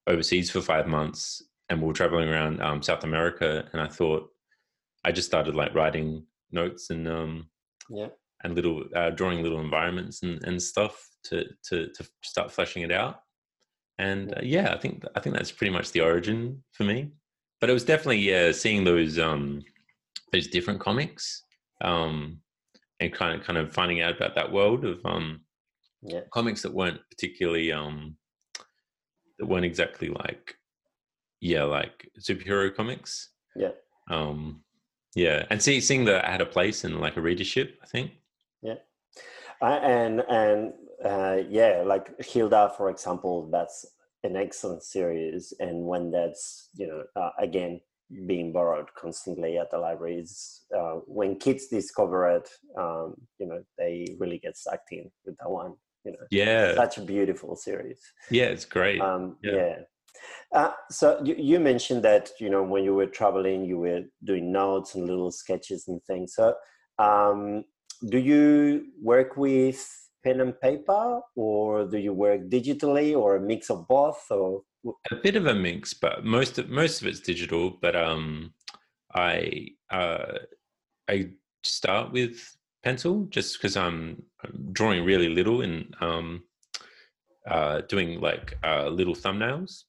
overseas 0.07 0.51
for 0.51 0.61
five 0.61 0.87
months, 0.87 1.43
and 1.69 1.81
we 1.81 1.87
were 1.87 1.93
traveling 1.93 2.29
around 2.29 2.63
um, 2.63 2.83
South 2.83 3.05
America, 3.05 3.69
and 3.73 3.83
I 3.83 3.89
thought 3.89 4.31
I 5.05 5.13
just 5.13 5.29
started 5.29 5.55
like 5.55 5.75
writing 5.75 6.25
notes 6.51 6.91
and 6.91 7.07
um, 7.09 7.49
yeah 7.91 8.09
and 8.43 8.55
little 8.55 8.85
uh, 8.95 9.11
drawing 9.11 9.43
little 9.43 9.61
environments 9.61 10.23
and, 10.23 10.43
and 10.45 10.61
stuff 10.61 11.09
to, 11.25 11.45
to 11.65 11.89
to 11.89 12.07
start 12.23 12.51
fleshing 12.51 12.83
it 12.83 12.93
out. 12.93 13.23
And 13.99 14.33
uh, 14.35 14.41
yeah, 14.43 14.73
I 14.73 14.79
think 14.79 15.05
I 15.15 15.21
think 15.21 15.37
that's 15.37 15.53
pretty 15.53 15.73
much 15.73 15.93
the 15.93 16.01
origin 16.01 16.63
for 16.73 16.85
me. 16.85 17.11
But 17.61 17.71
it 17.71 17.75
was 17.75 17.85
definitely 17.85 18.19
yeah, 18.19 18.53
seeing 18.53 18.85
those 18.85 19.19
um 19.19 19.63
those 20.33 20.49
different 20.49 20.81
comics 20.81 21.43
um 21.83 22.39
and 23.03 23.13
kind 23.13 23.39
of 23.39 23.45
kind 23.47 23.59
of 23.59 23.73
finding 23.73 24.01
out 24.01 24.17
about 24.17 24.35
that 24.35 24.53
world 24.53 24.85
of 24.85 25.05
um 25.05 25.41
yeah. 26.03 26.21
comics 26.33 26.63
that 26.63 26.73
weren't 26.73 27.01
particularly 27.11 27.73
um 27.73 28.17
that 29.39 29.47
weren't 29.47 29.65
exactly 29.65 30.09
like 30.09 30.55
yeah 31.41 31.65
like 31.65 32.09
superhero 32.19 32.75
comics. 32.75 33.31
Yeah. 33.57 33.73
Um 34.11 34.63
yeah 35.15 35.45
and 35.51 35.61
see 35.61 35.81
seeing 35.81 36.05
that 36.07 36.25
I 36.25 36.31
had 36.31 36.41
a 36.41 36.47
place 36.47 36.85
in 36.85 36.99
like 37.01 37.17
a 37.17 37.21
readership 37.21 37.79
i 37.83 37.87
think. 37.87 38.13
Yeah. 38.63 38.81
Uh, 39.61 39.81
and 39.83 40.21
and 40.29 40.73
uh 41.05 41.39
yeah 41.49 41.83
like 41.85 42.21
hilda 42.25 42.73
for 42.77 42.89
example 42.91 43.49
that's 43.51 43.85
an 44.25 44.37
excellent 44.37 44.85
series 44.85 45.53
and 45.59 45.85
when 45.85 46.13
that's 46.13 46.69
you 46.75 46.87
know 46.87 47.03
uh, 47.21 47.31
again 47.41 47.81
being 48.27 48.53
borrowed 48.53 48.89
constantly 48.95 49.59
at 49.59 49.71
the 49.71 49.79
libraries. 49.79 50.63
Uh, 50.77 50.97
when 51.07 51.37
kids 51.37 51.67
discover 51.69 52.29
it 52.29 52.49
um, 52.79 53.15
you 53.39 53.47
know 53.47 53.63
they 53.79 54.07
really 54.19 54.39
get 54.39 54.57
sucked 54.57 54.93
in 54.93 55.11
with 55.25 55.37
that 55.39 55.51
one 55.51 55.75
you 56.05 56.13
know. 56.13 56.27
Yeah. 56.31 56.75
Such 56.75 56.99
a 56.99 57.03
beautiful 57.03 57.57
series. 57.57 58.01
Yeah 58.31 58.47
it's 58.47 58.65
great. 58.65 59.01
Um, 59.01 59.37
yeah, 59.43 59.53
yeah. 59.53 59.77
Uh, 60.53 60.73
so 60.91 61.21
you, 61.25 61.35
you 61.39 61.61
mentioned 61.61 62.03
that 62.05 62.31
you 62.39 62.51
know 62.51 62.63
when 62.63 62.85
you 62.85 62.95
were 62.95 63.07
traveling 63.07 63.65
you 63.65 63.79
were 63.79 64.03
doing 64.25 64.53
notes 64.53 64.95
and 64.95 65.07
little 65.07 65.31
sketches 65.31 65.89
and 65.89 66.03
things. 66.05 66.35
So 66.35 66.55
um, 66.99 67.65
do 68.09 68.19
you 68.19 68.87
work 69.01 69.37
with 69.37 69.87
pen 70.25 70.41
and 70.41 70.59
paper 70.61 71.21
or 71.37 71.85
do 71.87 71.99
you 71.99 72.13
work 72.13 72.43
digitally 72.49 73.17
or 73.17 73.37
a 73.37 73.41
mix 73.41 73.71
of 73.71 73.87
both 73.89 74.25
or 74.31 74.63
a 75.11 75.17
bit 75.17 75.37
of 75.37 75.47
a 75.47 75.55
mix 75.55 75.95
but 75.95 76.25
most 76.25 76.59
of 76.59 76.69
most 76.69 77.01
of 77.01 77.07
it's 77.07 77.21
digital 77.21 77.79
but 77.81 77.95
um 77.95 78.53
i 79.15 79.69
uh 79.91 80.39
i 81.09 81.29
start 81.63 82.13
with 82.13 82.57
pencil 82.83 83.25
just 83.31 83.57
because 83.57 83.77
i'm 83.77 84.23
drawing 84.73 85.05
really 85.05 85.29
little 85.29 85.63
and 85.63 85.95
um 86.01 86.43
uh 87.49 87.81
doing 87.89 88.21
like 88.21 88.57
uh 88.65 88.89
little 88.89 89.15
thumbnails. 89.15 89.83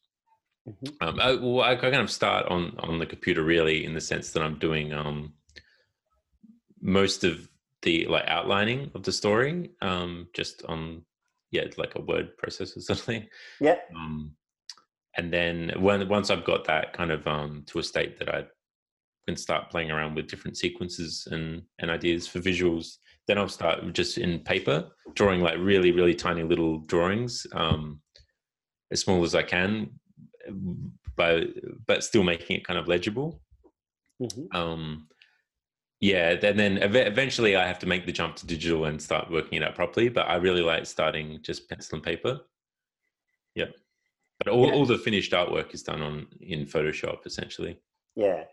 Mm-hmm. 0.67 1.07
um 1.07 1.19
I, 1.19 1.35
well, 1.35 1.61
I 1.61 1.75
kind 1.75 1.95
of 1.95 2.09
start 2.09 2.45
on 2.47 2.75
on 2.79 2.99
the 2.99 3.05
computer 3.05 3.43
really 3.43 3.85
in 3.85 3.93
the 3.93 4.01
sense 4.01 4.31
that 4.31 4.43
i'm 4.43 4.59
doing 4.59 4.93
um 4.93 5.33
most 6.81 7.23
of 7.23 7.47
the 7.81 8.05
like 8.05 8.25
outlining 8.27 8.91
of 8.95 9.03
the 9.03 9.11
story 9.11 9.71
um 9.81 10.27
just 10.33 10.63
on 10.65 11.03
yeah 11.51 11.65
like 11.77 11.95
a 11.95 12.01
word 12.01 12.31
processor 12.37 12.77
or 12.77 12.81
something. 12.91 13.27
Yeah. 13.61 13.77
Um 13.95 14.35
and 15.17 15.31
then 15.31 15.71
when 15.77 16.07
once 16.07 16.29
i've 16.29 16.45
got 16.45 16.65
that 16.65 16.93
kind 16.93 17.11
of 17.11 17.25
um 17.27 17.63
to 17.65 17.79
a 17.79 17.83
state 17.83 18.17
that 18.19 18.29
i 18.33 18.43
can 19.27 19.35
start 19.37 19.69
playing 19.69 19.91
around 19.91 20.15
with 20.15 20.27
different 20.27 20.57
sequences 20.57 21.27
and 21.31 21.61
and 21.79 21.89
ideas 21.89 22.27
for 22.27 22.39
visuals 22.39 22.97
then 23.27 23.37
i'll 23.37 23.47
start 23.47 23.79
just 23.93 24.17
in 24.17 24.39
paper 24.39 24.85
drawing 25.15 25.41
like 25.41 25.57
really 25.59 25.91
really 25.91 26.15
tiny 26.15 26.43
little 26.43 26.79
drawings 26.79 27.45
um 27.53 28.01
as 28.91 29.01
small 29.01 29.23
as 29.23 29.35
i 29.35 29.43
can 29.43 29.89
but 31.15 31.47
but 31.87 32.03
still 32.03 32.23
making 32.23 32.57
it 32.57 32.67
kind 32.67 32.79
of 32.79 32.87
legible. 32.87 33.39
Mm-hmm. 34.21 34.55
um 34.55 35.07
yeah 35.99 36.35
then 36.35 36.55
then 36.55 36.77
eventually 36.77 37.55
i 37.55 37.65
have 37.65 37.79
to 37.79 37.87
make 37.87 38.05
the 38.05 38.11
jump 38.11 38.35
to 38.35 38.45
digital 38.45 38.85
and 38.85 39.01
start 39.01 39.31
working 39.31 39.59
it 39.59 39.63
out 39.63 39.73
properly 39.73 40.07
but 40.07 40.27
i 40.27 40.35
really 40.35 40.61
like 40.61 40.85
starting 40.85 41.39
just 41.41 41.67
pencil 41.67 41.95
and 41.95 42.03
paper. 42.03 42.39
Yeah 43.55 43.65
but 44.43 44.53
all, 44.53 44.67
yeah. 44.67 44.73
all 44.73 44.85
the 44.85 44.97
finished 44.97 45.31
artwork 45.31 45.73
is 45.73 45.83
done 45.83 46.01
on 46.01 46.27
in 46.41 46.65
photoshop 46.65 47.25
essentially. 47.25 47.77
Yeah. 48.15 48.43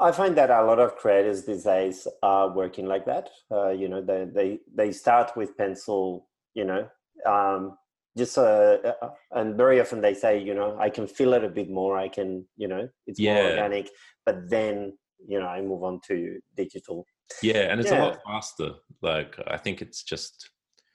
I 0.00 0.12
find 0.12 0.36
that 0.36 0.50
a 0.50 0.62
lot 0.62 0.78
of 0.78 0.94
creators 0.94 1.44
these 1.44 1.64
days 1.64 2.06
are 2.22 2.54
working 2.54 2.86
like 2.86 3.04
that. 3.06 3.30
Uh, 3.50 3.70
you 3.70 3.88
know 3.88 4.00
they, 4.00 4.26
they 4.32 4.60
they 4.74 4.92
start 4.92 5.36
with 5.36 5.56
pencil 5.56 6.28
you 6.54 6.64
know 6.64 6.88
um, 7.26 7.76
just 8.16 8.38
uh, 8.38 8.78
uh, 9.02 9.08
and 9.32 9.56
very 9.56 9.80
often 9.80 10.00
they 10.00 10.14
say 10.14 10.38
you 10.38 10.54
know 10.54 10.76
i 10.78 10.90
can 10.90 11.06
feel 11.06 11.32
it 11.32 11.44
a 11.44 11.48
bit 11.48 11.70
more. 11.70 11.98
I 11.98 12.08
can 12.08 12.46
you 12.56 12.68
know 12.68 12.88
it's 13.06 13.18
yeah. 13.18 13.34
more 13.34 13.50
organic. 13.50 13.90
But 14.24 14.48
then 14.48 14.96
you 15.26 15.40
know 15.40 15.46
i 15.46 15.60
move 15.60 15.82
on 15.82 16.00
to 16.08 16.38
digital. 16.56 17.04
Yeah 17.42 17.70
and 17.70 17.80
it's 17.80 17.90
yeah. 17.90 18.02
a 18.02 18.04
lot 18.04 18.18
faster. 18.24 18.70
Like 19.00 19.36
i 19.48 19.56
think 19.56 19.82
it's 19.82 20.02
just 20.04 20.50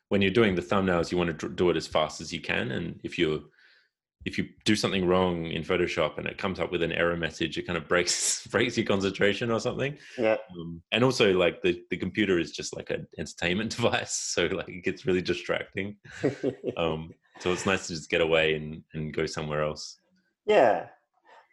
when 0.10 0.22
you're 0.22 0.32
doing 0.32 0.56
the 0.56 0.62
thumbnails 0.62 1.12
you 1.12 1.18
want 1.18 1.38
to 1.38 1.50
do 1.50 1.70
it 1.70 1.76
as 1.76 1.88
fast 1.88 2.22
as 2.22 2.32
you 2.32 2.40
can. 2.40 2.72
And 2.72 3.02
if 3.04 3.18
you 3.18 3.50
if 4.26 4.38
you 4.38 4.50
do 4.66 4.76
something 4.76 5.06
wrong 5.06 5.46
in 5.46 5.64
photoshop 5.64 6.18
and 6.18 6.28
it 6.28 6.38
comes 6.38 6.60
up 6.60 6.72
with 6.72 6.84
an 6.84 6.92
error 6.92 7.16
message 7.16 7.58
it 7.58 7.66
kind 7.66 7.78
of 7.78 7.88
breaks 7.88 8.46
breaks 8.52 8.78
your 8.78 8.86
concentration 8.86 9.52
or 9.52 9.60
something. 9.60 9.98
Yeah. 10.18 10.38
Um, 10.52 10.82
and 10.92 11.04
also 11.04 11.34
like 11.34 11.62
the, 11.62 11.82
the 11.90 11.98
computer 11.98 12.38
is 12.40 12.52
just 12.52 12.76
like 12.76 12.90
an 12.90 13.08
entertainment 13.18 13.72
device 13.76 14.14
so 14.14 14.48
like 14.48 14.70
it 14.70 14.84
gets 14.84 15.06
really 15.06 15.22
distracting. 15.22 15.98
Um 16.78 17.14
so 17.40 17.54
it's 17.54 17.66
nice 17.66 17.88
to 17.88 17.94
just 17.94 18.10
get 18.10 18.22
away 18.22 18.56
and 18.56 18.84
and 18.94 19.14
go 19.14 19.26
somewhere 19.26 19.64
else. 19.64 20.00
Yeah. 20.46 20.88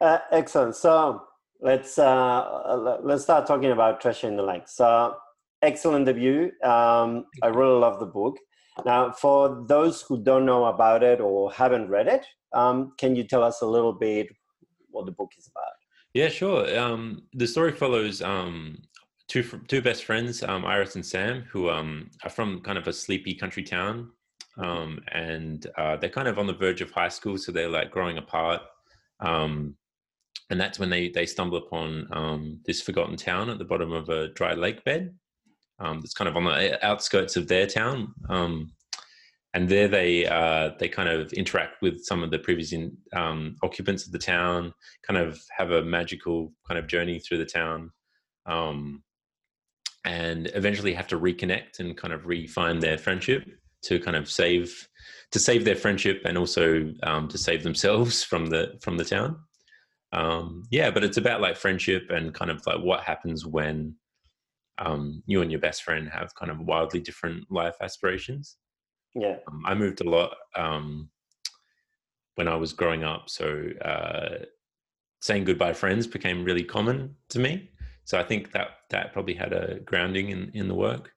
Uh, 0.00 0.18
excellent. 0.33 0.76
So 0.76 1.23
let's 1.61 1.99
uh, 1.99 2.99
let's 3.02 3.23
start 3.23 3.47
talking 3.47 3.71
about 3.71 4.00
treasure 4.00 4.28
in 4.28 4.37
the 4.37 4.42
lake. 4.42 4.68
So 4.68 5.16
excellent 5.62 6.04
debut 6.04 6.52
um, 6.62 7.25
i 7.42 7.47
really 7.47 7.78
love 7.78 7.99
the 7.99 8.06
book. 8.06 8.37
Now 8.85 9.12
for 9.12 9.64
those 9.66 10.02
who 10.02 10.23
don't 10.23 10.44
know 10.44 10.64
about 10.66 11.02
it 11.02 11.21
or 11.21 11.52
haven't 11.52 11.88
read 11.88 12.09
it 12.09 12.26
um, 12.54 12.92
can 12.99 13.14
you 13.14 13.25
tell 13.25 13.42
us 13.42 13.62
a 13.62 13.66
little 13.66 13.92
bit 13.92 14.28
what 14.90 15.06
the 15.06 15.12
book 15.12 15.32
is 15.38 15.49
about 15.49 15.73
yeah 16.12 16.28
sure 16.28 16.78
um, 16.78 17.23
the 17.34 17.46
story 17.46 17.73
follows 17.73 18.23
um, 18.23 18.78
two 19.28 19.42
two 19.68 19.82
best 19.82 20.04
friends 20.04 20.42
um, 20.42 20.64
iris 20.64 20.94
and 20.94 21.04
sam 21.04 21.44
who 21.50 21.70
um, 21.70 22.11
are 22.23 22.30
from 22.30 22.61
kind 22.61 22.78
of 22.78 22.88
a 22.88 22.92
sleepy 22.92 23.34
country 23.34 23.62
town 23.62 24.11
mm-hmm. 24.58 24.99
and 25.12 25.66
uh, 25.78 25.96
they're 25.96 26.11
kind 26.11 26.28
of 26.28 26.38
on 26.38 26.46
the 26.46 26.54
verge 26.54 26.80
of 26.80 26.90
high 26.90 27.08
school 27.08 27.37
so 27.37 27.52
they're 27.52 27.68
like 27.68 27.90
growing 27.90 28.18
apart 28.18 28.62
um, 29.20 29.75
and 30.50 30.61
that's 30.61 30.78
when 30.78 30.90
they 30.90 31.08
they 31.08 31.26
stumble 31.26 31.58
upon 31.58 32.06
um, 32.12 32.61
this 32.66 32.80
forgotten 32.80 33.16
town 33.16 33.49
at 33.50 33.58
the 33.58 33.64
bottom 33.64 33.92
of 33.92 34.08
a 34.08 34.28
dry 34.28 34.54
lake 34.54 34.84
bed 34.84 35.14
um, 35.78 36.00
that's 36.00 36.14
kind 36.14 36.28
of 36.28 36.37
on 36.37 36.44
the 36.44 36.84
outskirts 36.84 37.37
of 37.37 37.49
their 37.49 37.66
town. 37.66 38.14
And 39.54 39.68
there 39.68 39.87
they 39.87 40.26
uh, 40.26 40.70
they 40.80 40.88
kind 40.88 41.08
of 41.08 41.32
interact 41.32 41.80
with 41.80 42.04
some 42.04 42.25
of 42.25 42.32
the 42.32 42.40
previous 42.40 42.73
in, 42.73 42.96
um, 43.14 43.56
occupants 43.62 44.04
of 44.04 44.11
the 44.11 44.18
town, 44.18 44.75
kind 45.06 45.16
of 45.16 45.40
have 45.56 45.70
a 45.70 45.84
magical 45.84 46.52
kind 46.66 46.76
of 46.76 46.88
journey 46.88 47.20
through 47.20 47.38
the 47.38 47.46
town, 47.46 47.92
um, 48.46 49.04
and 50.04 50.50
eventually 50.54 50.92
have 50.92 51.06
to 51.06 51.18
reconnect 51.20 51.78
and 51.78 51.96
kind 51.96 52.12
of 52.12 52.26
refine 52.26 52.80
their 52.80 52.99
friendship 52.99 53.44
to 53.82 54.00
kind 54.00 54.16
of 54.16 54.28
save 54.28 54.88
to 55.30 55.38
save 55.38 55.64
their 55.64 55.76
friendship 55.76 56.23
and 56.25 56.37
also 56.37 56.92
um, 57.04 57.28
to 57.28 57.38
save 57.38 57.62
themselves 57.62 58.25
from 58.30 58.46
the 58.46 58.76
from 58.82 58.96
the 58.96 59.04
town. 59.04 59.38
Um, 60.12 60.62
yeah 60.70 60.92
but 60.92 61.02
it's 61.02 61.16
about 61.16 61.40
like 61.40 61.56
friendship 61.56 62.08
and 62.11 62.32
kind 62.32 62.49
of 62.50 62.64
like 62.66 62.80
what 62.80 63.02
happens 63.02 63.44
when 63.44 63.96
um, 64.78 65.25
you 65.26 65.42
and 65.42 65.50
your 65.50 65.61
best 65.61 65.82
friend 65.82 66.08
have 66.08 66.34
kind 66.37 66.52
of 66.52 66.61
wildly 66.61 67.00
different 67.00 67.50
life 67.50 67.75
aspirations 67.80 68.56
yeah 69.14 69.37
um, 69.49 69.62
i 69.66 69.75
moved 69.75 70.00
a 70.00 70.09
lot 70.09 70.35
um, 70.56 71.09
when 72.37 72.49
i 72.49 72.54
was 72.54 72.73
growing 72.73 73.04
up 73.04 73.28
so 73.28 73.68
uh, 73.85 74.44
saying 75.21 75.44
goodbye 75.44 75.73
friends 75.73 76.06
became 76.06 76.44
really 76.44 76.64
common 76.64 77.14
to 77.28 77.38
me 77.38 77.71
so 78.04 78.18
i 78.18 78.23
think 78.23 78.52
that 78.52 78.68
that 78.90 79.12
probably 79.12 79.35
had 79.35 79.52
a 79.52 79.80
grounding 79.80 80.30
in 80.30 80.50
in 80.54 80.68
the 80.68 80.75
work 80.75 81.12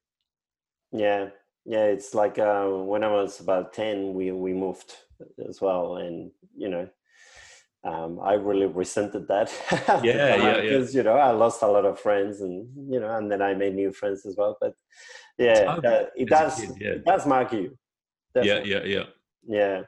yeah 0.91 1.29
yeah 1.65 1.85
it's 1.85 2.13
like 2.13 2.39
uh, 2.39 2.67
when 2.67 3.03
i 3.03 3.11
was 3.11 3.39
about 3.39 3.73
10 3.73 4.13
we 4.13 4.31
we 4.31 4.53
moved 4.53 4.93
as 5.47 5.59
well 5.61 5.97
and 5.97 6.31
you 6.55 6.69
know 6.69 6.87
um, 7.87 8.19
I 8.19 8.33
really 8.33 8.65
resented 8.65 9.27
that. 9.27 9.53
yeah, 10.03 10.35
yeah, 10.35 10.61
because 10.61 10.93
you 10.93 11.03
know 11.03 11.13
I 11.13 11.31
lost 11.31 11.61
a 11.61 11.67
lot 11.67 11.85
of 11.85 11.99
friends, 11.99 12.41
and 12.41 12.67
you 12.91 12.99
know, 12.99 13.15
and 13.15 13.31
then 13.31 13.41
I 13.41 13.53
made 13.53 13.75
new 13.75 13.91
friends 13.91 14.25
as 14.25 14.35
well. 14.35 14.57
But 14.59 14.73
yeah, 15.37 15.77
uh, 15.83 16.05
it 16.15 16.27
does 16.27 16.59
kid, 16.59 16.71
yeah. 16.79 16.89
it 16.89 17.05
does 17.05 17.25
mark 17.25 17.53
you. 17.53 17.77
Definitely. 18.43 18.71
Yeah, 18.71 18.83
yeah, 18.83 19.03
yeah, 19.47 19.81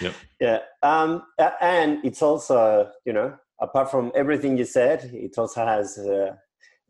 yeah, 0.00 0.12
yeah. 0.40 0.58
Um, 0.82 1.22
and 1.60 2.04
it's 2.04 2.22
also 2.22 2.90
you 3.04 3.12
know 3.12 3.34
apart 3.60 3.90
from 3.90 4.12
everything 4.14 4.58
you 4.58 4.64
said, 4.64 5.10
it 5.12 5.36
also 5.38 5.64
has 5.64 5.98
a 5.98 6.38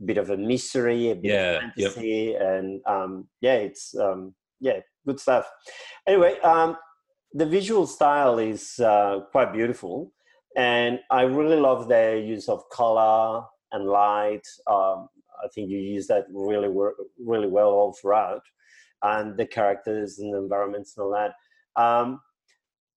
bit 0.05 0.19
of 0.19 0.31
a 0.31 0.37
mystery, 0.37 1.11
a 1.11 1.15
bit 1.15 1.31
yeah, 1.33 1.51
of 1.53 1.61
fantasy, 1.61 2.33
yep. 2.33 2.43
and 2.43 2.81
um, 2.87 3.29
yeah, 3.41 3.55
it's 3.55 3.95
um, 3.99 4.35
yeah, 4.61 4.81
good 5.07 5.21
stuff. 5.21 5.51
Anyway, 6.07 6.39
um, 6.41 6.77
the 7.33 7.47
visual 7.47 7.87
style 7.87 8.39
is 8.39 8.79
uh, 8.79 9.21
quite 9.33 9.53
beautiful 9.53 10.13
and 10.57 11.01
I 11.11 11.23
really 11.23 11.57
love 11.57 11.89
the 11.89 12.23
use 12.25 12.49
of 12.49 12.69
color 12.71 13.45
and 13.73 13.87
light. 13.87 14.47
Um, 14.71 15.09
I 15.43 15.49
think 15.55 15.71
you 15.71 15.79
use 15.79 16.07
that 16.07 16.27
really 16.33 16.69
really 17.19 17.49
well 17.49 17.71
all 17.71 17.97
throughout, 18.01 18.43
and 19.03 19.37
the 19.37 19.47
characters 19.47 20.19
and 20.19 20.33
the 20.33 20.39
environments 20.39 20.97
and 20.97 21.05
all 21.05 21.13
that. 21.13 21.35
Um, 21.81 22.21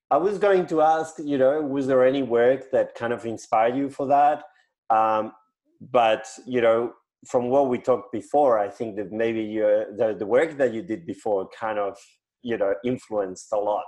I 0.10 0.18
was 0.18 0.38
going 0.38 0.68
to 0.68 0.82
ask, 0.82 1.16
you 1.20 1.38
know, 1.38 1.62
was 1.62 1.88
there 1.88 2.06
any 2.06 2.24
work 2.24 2.72
that 2.72 2.96
kind 2.96 3.12
of 3.12 3.26
inspired 3.26 3.76
you 3.76 3.90
for 3.90 4.08
that? 4.08 4.44
Um, 4.90 5.34
but 5.82 6.26
you 6.46 6.62
know, 6.62 6.94
from 7.26 7.50
what 7.50 7.68
we 7.70 7.78
talked 7.78 8.12
before, 8.12 8.58
I 8.58 8.70
think 8.70 8.96
that 8.96 9.12
maybe 9.12 9.58
the 9.58 10.16
the 10.18 10.26
work 10.26 10.58
that 10.58 10.74
you 10.74 10.82
did 10.82 11.06
before 11.06 11.50
kind 11.50 11.78
of 11.78 11.98
you 12.42 12.58
know 12.58 12.74
influenced 12.86 13.52
a 13.52 13.58
lot. 13.58 13.86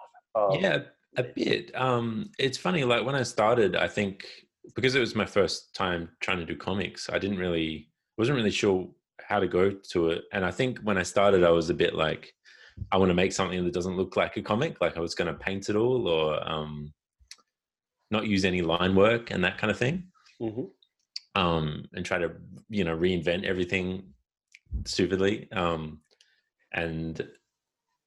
yeah, 0.60 0.80
A 1.18 1.24
bit. 1.24 1.72
Um, 1.76 2.32
it's 2.38 2.58
funny. 2.58 2.84
Like 2.84 3.06
when 3.06 3.16
I 3.16 3.24
started, 3.24 3.76
I 3.76 3.88
think 3.88 4.26
because 4.76 4.96
it 4.96 5.00
was 5.00 5.16
my 5.16 5.26
first 5.26 5.74
time 5.74 6.10
trying 6.20 6.40
to 6.40 6.46
do 6.46 6.56
comics, 6.56 7.10
I 7.10 7.18
didn't 7.18 7.38
really 7.38 7.90
wasn't 8.18 8.36
really 8.36 8.52
sure 8.52 8.88
how 9.30 9.40
to 9.40 9.48
go 9.48 9.70
to 9.70 10.10
it. 10.10 10.24
And 10.34 10.44
I 10.44 10.50
think 10.50 10.80
when 10.80 10.98
I 10.98 11.04
started, 11.04 11.44
I 11.44 11.52
was 11.52 11.70
a 11.70 11.76
bit 11.76 11.94
like, 11.94 12.34
I 12.92 12.98
want 12.98 13.10
to 13.10 13.16
make 13.16 13.32
something 13.32 13.64
that 13.64 13.74
doesn't 13.74 13.96
look 13.96 14.18
like 14.18 14.38
a 14.38 14.42
comic. 14.42 14.82
Like 14.82 14.98
I 14.98 15.02
was 15.02 15.14
going 15.14 15.28
to 15.28 15.40
paint 15.40 15.70
it 15.70 15.76
all 15.76 16.08
or 16.08 16.50
um, 16.50 16.92
not 18.10 18.26
use 18.26 18.44
any 18.44 18.64
line 18.64 18.96
work 18.96 19.30
and 19.30 19.44
that 19.44 19.60
kind 19.60 19.70
of 19.70 19.78
thing. 19.78 20.06
Mm-hmm. 20.42 21.40
Um, 21.40 21.86
and 21.94 22.04
try 22.04 22.18
to, 22.18 22.32
you 22.70 22.84
know, 22.84 22.98
reinvent 22.98 23.44
everything 23.44 24.04
stupidly. 24.86 25.48
Um, 25.52 26.02
and 26.74 27.28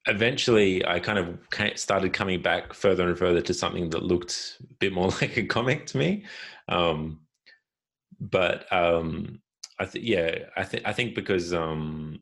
eventually 0.07 0.85
I 0.85 0.99
kind 0.99 1.19
of 1.19 1.39
started 1.79 2.11
coming 2.11 2.41
back 2.41 2.73
further 2.73 3.07
and 3.07 3.17
further 3.17 3.39
to 3.41 3.53
something 3.53 3.89
that 3.91 4.03
looked 4.03 4.57
a 4.61 4.73
bit 4.73 4.91
more 4.91 5.07
like 5.21 5.37
a 5.37 5.45
comic 5.45 5.85
to 5.87 5.97
me. 5.97 6.25
Um, 6.67 7.21
but 8.19 8.71
um, 8.73 9.39
I 9.79 9.85
think, 9.85 10.05
yeah, 10.05 10.39
I 10.55 10.63
think, 10.63 10.83
I 10.85 10.93
think 10.93 11.15
because, 11.15 11.53
um, 11.53 12.19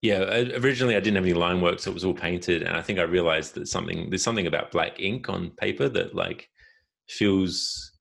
yeah, 0.00 0.20
originally 0.62 0.96
I 0.96 1.00
didn't 1.00 1.16
have 1.16 1.24
any 1.24 1.34
line 1.34 1.60
work, 1.60 1.78
so 1.78 1.90
it 1.90 1.94
was 1.94 2.04
all 2.04 2.14
painted. 2.14 2.62
And 2.62 2.76
I 2.76 2.82
think 2.82 2.98
I 2.98 3.02
realized 3.02 3.54
that 3.54 3.68
something, 3.68 4.10
there's 4.10 4.22
something 4.22 4.46
about 4.46 4.72
black 4.72 4.98
ink 4.98 5.28
on 5.28 5.50
paper 5.50 5.88
that 5.88 6.14
like 6.14 6.48
feels, 7.08 7.92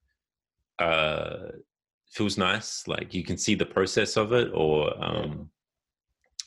uh, 0.80 1.50
feels 2.10 2.38
nice. 2.38 2.88
Like 2.88 3.14
you 3.14 3.24
can 3.24 3.38
see 3.38 3.56
the 3.56 3.66
process 3.66 4.18
of 4.18 4.34
it 4.34 4.50
or, 4.54 4.92
um, 5.04 5.50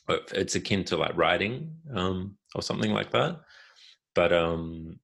it's 0.09 0.55
akin 0.55 0.85
to 0.85 0.97
like 0.97 1.17
writing 1.17 1.75
um, 1.95 2.37
or 2.55 2.62
something 2.62 2.93
like 2.93 3.11
that. 3.12 3.41
But 4.14 4.33
um, 4.33 4.99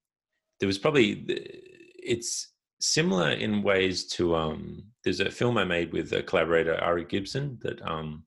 there 0.58 0.66
was 0.66 0.78
probably 0.78 1.24
it's 1.26 2.48
similar 2.80 3.30
in 3.30 3.62
ways 3.62 4.06
to 4.06 4.34
um, 4.34 4.84
there's 5.04 5.20
a 5.20 5.30
film 5.30 5.58
I 5.58 5.64
made 5.64 5.92
with 5.92 6.12
a 6.12 6.22
collaborator 6.22 6.76
Ari 6.82 7.04
Gibson 7.04 7.58
that 7.62 7.80
um, 7.82 8.24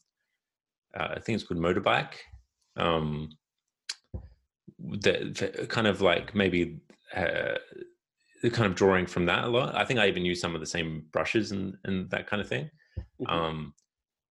uh, 0.98 1.10
I 1.16 1.20
think 1.20 1.36
it's 1.36 1.48
called 1.48 1.60
Motorbike. 1.60 2.16
Um, 2.76 3.30
that 4.80 5.68
kind 5.70 5.88
of 5.88 6.02
like 6.02 6.36
maybe 6.36 6.80
uh, 7.16 7.56
kind 8.42 8.66
of 8.66 8.76
drawing 8.76 9.06
from 9.06 9.26
that 9.26 9.46
a 9.46 9.48
lot. 9.48 9.76
I 9.76 9.86
think 9.86 10.00
I 10.00 10.08
even 10.08 10.26
use 10.26 10.42
some 10.42 10.56
of 10.56 10.62
the 10.62 10.68
same 10.68 11.06
brushes 11.12 11.52
and 11.52 11.78
and 11.86 12.10
that 12.12 12.28
kind 12.28 12.42
of 12.42 12.48
thing. 12.48 12.70
Mm-hmm. 13.22 13.28
Um, 13.28 13.74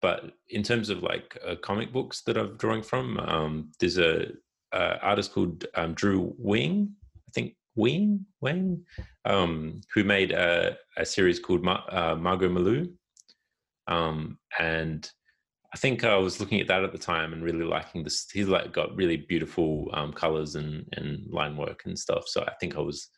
but 0.03 0.33
in 0.49 0.63
terms 0.63 0.89
of 0.89 1.03
like 1.03 1.39
uh, 1.47 1.57
comic 1.57 1.93
books 1.93 2.23
that 2.23 2.37
I'm 2.37 2.57
drawing 2.57 2.83
from, 2.83 3.19
um, 3.19 3.73
there's 3.81 3.99
a, 3.99 4.29
a, 4.73 4.99
artist 5.03 5.33
called 5.33 5.67
um, 5.75 5.93
Drew 5.93 6.35
Weing, 6.39 6.91
I 7.29 7.31
think 7.33 7.55
Weing 7.77 8.27
Weing, 8.41 8.83
um, 9.25 9.81
who 9.95 10.05
made 10.05 10.33
a, 10.33 10.77
a 10.97 11.05
series 11.05 11.39
called 11.39 11.63
Ma- 11.63 11.85
uh, 11.89 12.17
Margo 12.19 12.49
Maloo, 12.49 12.93
um, 13.87 14.39
and 14.59 15.11
I 15.73 15.77
think 15.77 16.05
I 16.05 16.17
was 16.17 16.41
looking 16.41 16.61
at 16.61 16.69
that 16.69 16.83
at 16.83 16.93
the 16.93 16.99
time 16.99 17.33
and 17.33 17.45
really 17.45 17.65
liking 17.65 18.03
this. 18.03 18.29
He's 18.33 18.49
like 18.49 18.73
got 18.73 18.97
really 18.97 19.17
beautiful 19.17 19.89
um, 19.93 20.13
colors 20.13 20.57
and 20.57 20.85
and 20.95 21.27
line 21.31 21.57
work 21.57 21.83
and 21.87 21.99
stuff. 21.99 22.25
So 22.27 22.43
I 22.43 22.55
think 22.61 22.77
I 22.77 22.81
was 22.81 23.09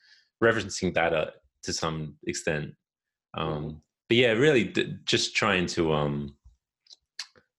referencing 0.42 0.92
that 0.94 1.14
uh, 1.14 1.30
to 1.64 1.72
some 1.72 2.16
extent. 2.26 2.74
Um, 3.34 3.80
but 4.08 4.18
yeah, 4.18 4.32
really 4.32 4.64
d- 4.64 4.98
just 5.04 5.34
trying 5.34 5.66
to 5.68 5.94
um, 5.94 6.36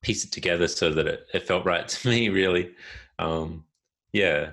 piece 0.04 0.26
it 0.26 0.32
together 0.32 0.67
so 0.67 0.91
that 0.91 1.08
it, 1.08 1.26
it 1.34 1.48
felt 1.48 1.65
right 1.65 1.88
to 1.88 2.08
me 2.08 2.30
really 2.30 2.76
um, 3.17 3.63
yeah 4.12 4.52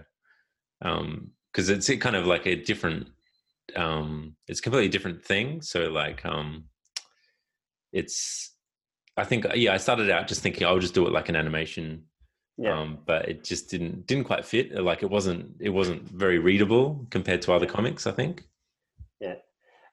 because 1.52 1.68
it's 1.68 1.90
kind 1.96 2.16
of 2.16 2.26
like 2.26 2.46
a 2.46 2.56
different 2.56 3.08
um, 3.76 4.36
it's 4.48 4.60
a 4.60 4.62
completely 4.62 4.88
different 4.88 5.24
thing 5.24 5.62
so 5.62 5.90
like 5.90 6.24
um, 6.24 6.64
it's 7.92 8.54
i 9.16 9.24
think 9.24 9.46
yeah 9.54 9.72
i 9.72 9.76
started 9.76 10.10
out 10.10 10.28
just 10.28 10.42
thinking 10.42 10.66
i'll 10.66 10.78
just 10.78 10.94
do 10.94 11.06
it 11.06 11.12
like 11.12 11.28
an 11.28 11.36
animation 11.36 12.04
yeah. 12.58 12.78
Um, 12.78 12.98
but 13.06 13.26
it 13.26 13.42
just 13.42 13.70
didn't 13.70 14.06
didn't 14.06 14.24
quite 14.24 14.44
fit 14.44 14.74
like 14.74 15.02
it 15.02 15.08
wasn't 15.08 15.56
it 15.60 15.70
wasn't 15.70 16.02
very 16.02 16.38
readable 16.38 17.06
compared 17.08 17.40
to 17.42 17.54
other 17.54 17.64
comics 17.64 18.06
i 18.06 18.10
think 18.10 18.44
yeah 19.18 19.36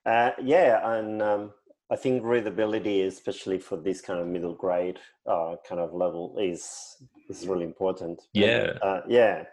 uh, 0.05 0.31
yeah 0.43 0.97
and 0.97 1.21
um, 1.21 1.53
I 1.89 1.95
think 1.95 2.23
readability, 2.23 3.03
especially 3.03 3.59
for 3.59 3.77
this 3.77 4.01
kind 4.01 4.19
of 4.19 4.27
middle 4.27 4.53
grade 4.53 4.99
uh, 5.25 5.55
kind 5.67 5.79
of 5.79 5.93
level, 5.93 6.37
is 6.39 6.97
is 7.29 7.47
really 7.47 7.63
important. 7.63 8.21
Yeah, 8.33 8.71
and, 8.71 8.79
uh, 8.83 9.01
yeah. 9.07 9.43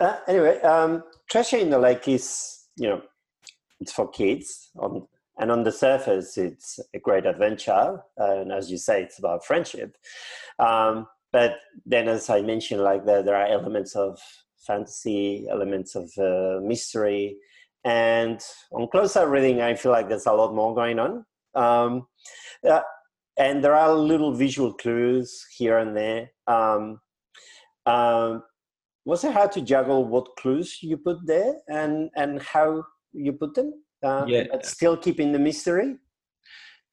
Uh, 0.00 0.18
anyway, 0.28 0.60
um, 0.60 1.02
Treasure 1.28 1.58
in 1.58 1.70
the 1.70 1.78
Lake 1.78 2.06
is 2.06 2.68
you 2.76 2.88
know 2.88 3.02
it's 3.80 3.92
for 3.92 4.08
kids, 4.08 4.70
on, 4.78 5.06
and 5.38 5.50
on 5.50 5.64
the 5.64 5.72
surface, 5.72 6.38
it's 6.38 6.78
a 6.94 7.00
great 7.00 7.26
adventure, 7.26 8.00
and 8.16 8.52
as 8.52 8.70
you 8.70 8.78
say, 8.78 9.02
it's 9.02 9.18
about 9.18 9.44
friendship. 9.44 9.96
Um, 10.58 11.06
but 11.32 11.56
then, 11.84 12.08
as 12.08 12.30
I 12.30 12.42
mentioned, 12.42 12.82
like 12.82 13.04
there 13.04 13.24
there 13.24 13.36
are 13.36 13.46
elements 13.46 13.96
of 13.96 14.20
fantasy, 14.66 15.46
elements 15.50 15.96
of 15.96 16.10
uh, 16.16 16.60
mystery, 16.62 17.38
and 17.84 18.40
on 18.72 18.88
closer 18.88 19.28
reading, 19.28 19.62
I 19.62 19.74
feel 19.74 19.90
like 19.90 20.08
there's 20.08 20.26
a 20.26 20.32
lot 20.32 20.54
more 20.54 20.72
going 20.74 21.00
on. 21.00 21.24
Um, 21.56 22.06
uh, 22.68 22.82
and 23.38 23.62
there 23.62 23.74
are 23.74 23.92
little 23.92 24.32
visual 24.32 24.72
clues 24.72 25.44
here 25.56 25.78
and 25.78 25.96
there. 25.96 26.30
Um, 26.46 27.00
um, 27.86 28.42
was 29.04 29.24
it 29.24 29.32
hard 29.32 29.52
to 29.52 29.60
juggle 29.60 30.04
what 30.04 30.36
clues 30.36 30.78
you 30.82 30.96
put 30.96 31.18
there 31.26 31.54
and 31.68 32.10
and 32.16 32.42
how 32.42 32.84
you 33.12 33.32
put 33.32 33.54
them? 33.54 33.72
Uh, 34.02 34.24
yeah, 34.26 34.44
but 34.50 34.66
still 34.66 34.96
keeping 34.96 35.32
the 35.32 35.38
mystery. 35.38 35.96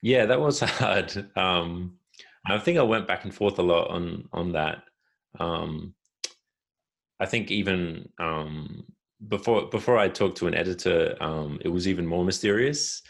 Yeah, 0.01 0.25
that 0.25 0.39
was 0.39 0.59
hard. 0.79 1.29
Um, 1.35 1.97
I 2.45 2.59
think 2.59 2.77
I 2.77 2.83
went 2.83 3.07
back 3.07 3.23
and 3.23 3.33
forth 3.33 3.57
a 3.59 3.63
lot 3.63 3.89
on 3.89 4.29
on 4.33 4.51
that. 4.51 4.83
Um, 5.39 5.95
I 7.19 7.25
think 7.25 7.51
even 7.51 8.09
um, 8.19 8.85
before 9.27 9.67
before 9.69 9.97
I 9.97 10.09
talked 10.09 10.37
to 10.37 10.47
an 10.47 10.55
editor, 10.55 11.15
um, 11.21 11.59
it 11.61 11.69
was 11.69 11.87
even 11.87 12.05
more 12.05 12.25
mysterious 12.25 13.01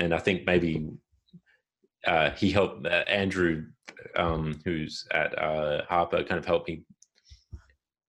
and 0.00 0.14
I 0.14 0.18
think 0.18 0.46
maybe 0.46 0.88
uh, 2.06 2.30
he 2.30 2.50
helped 2.50 2.86
uh, 2.86 3.04
Andrew, 3.06 3.66
um, 4.16 4.60
who's 4.64 5.06
at 5.12 5.38
uh, 5.38 5.82
Harper, 5.88 6.24
kind 6.24 6.38
of 6.38 6.46
helped 6.46 6.68
me 6.68 6.82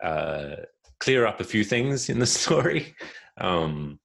uh, 0.04 0.56
clear 1.00 1.26
up 1.26 1.42
a 1.42 1.44
few 1.44 1.64
things 1.64 2.10
in 2.10 2.18
the 2.18 2.26
story 2.40 2.96
um, 3.40 4.00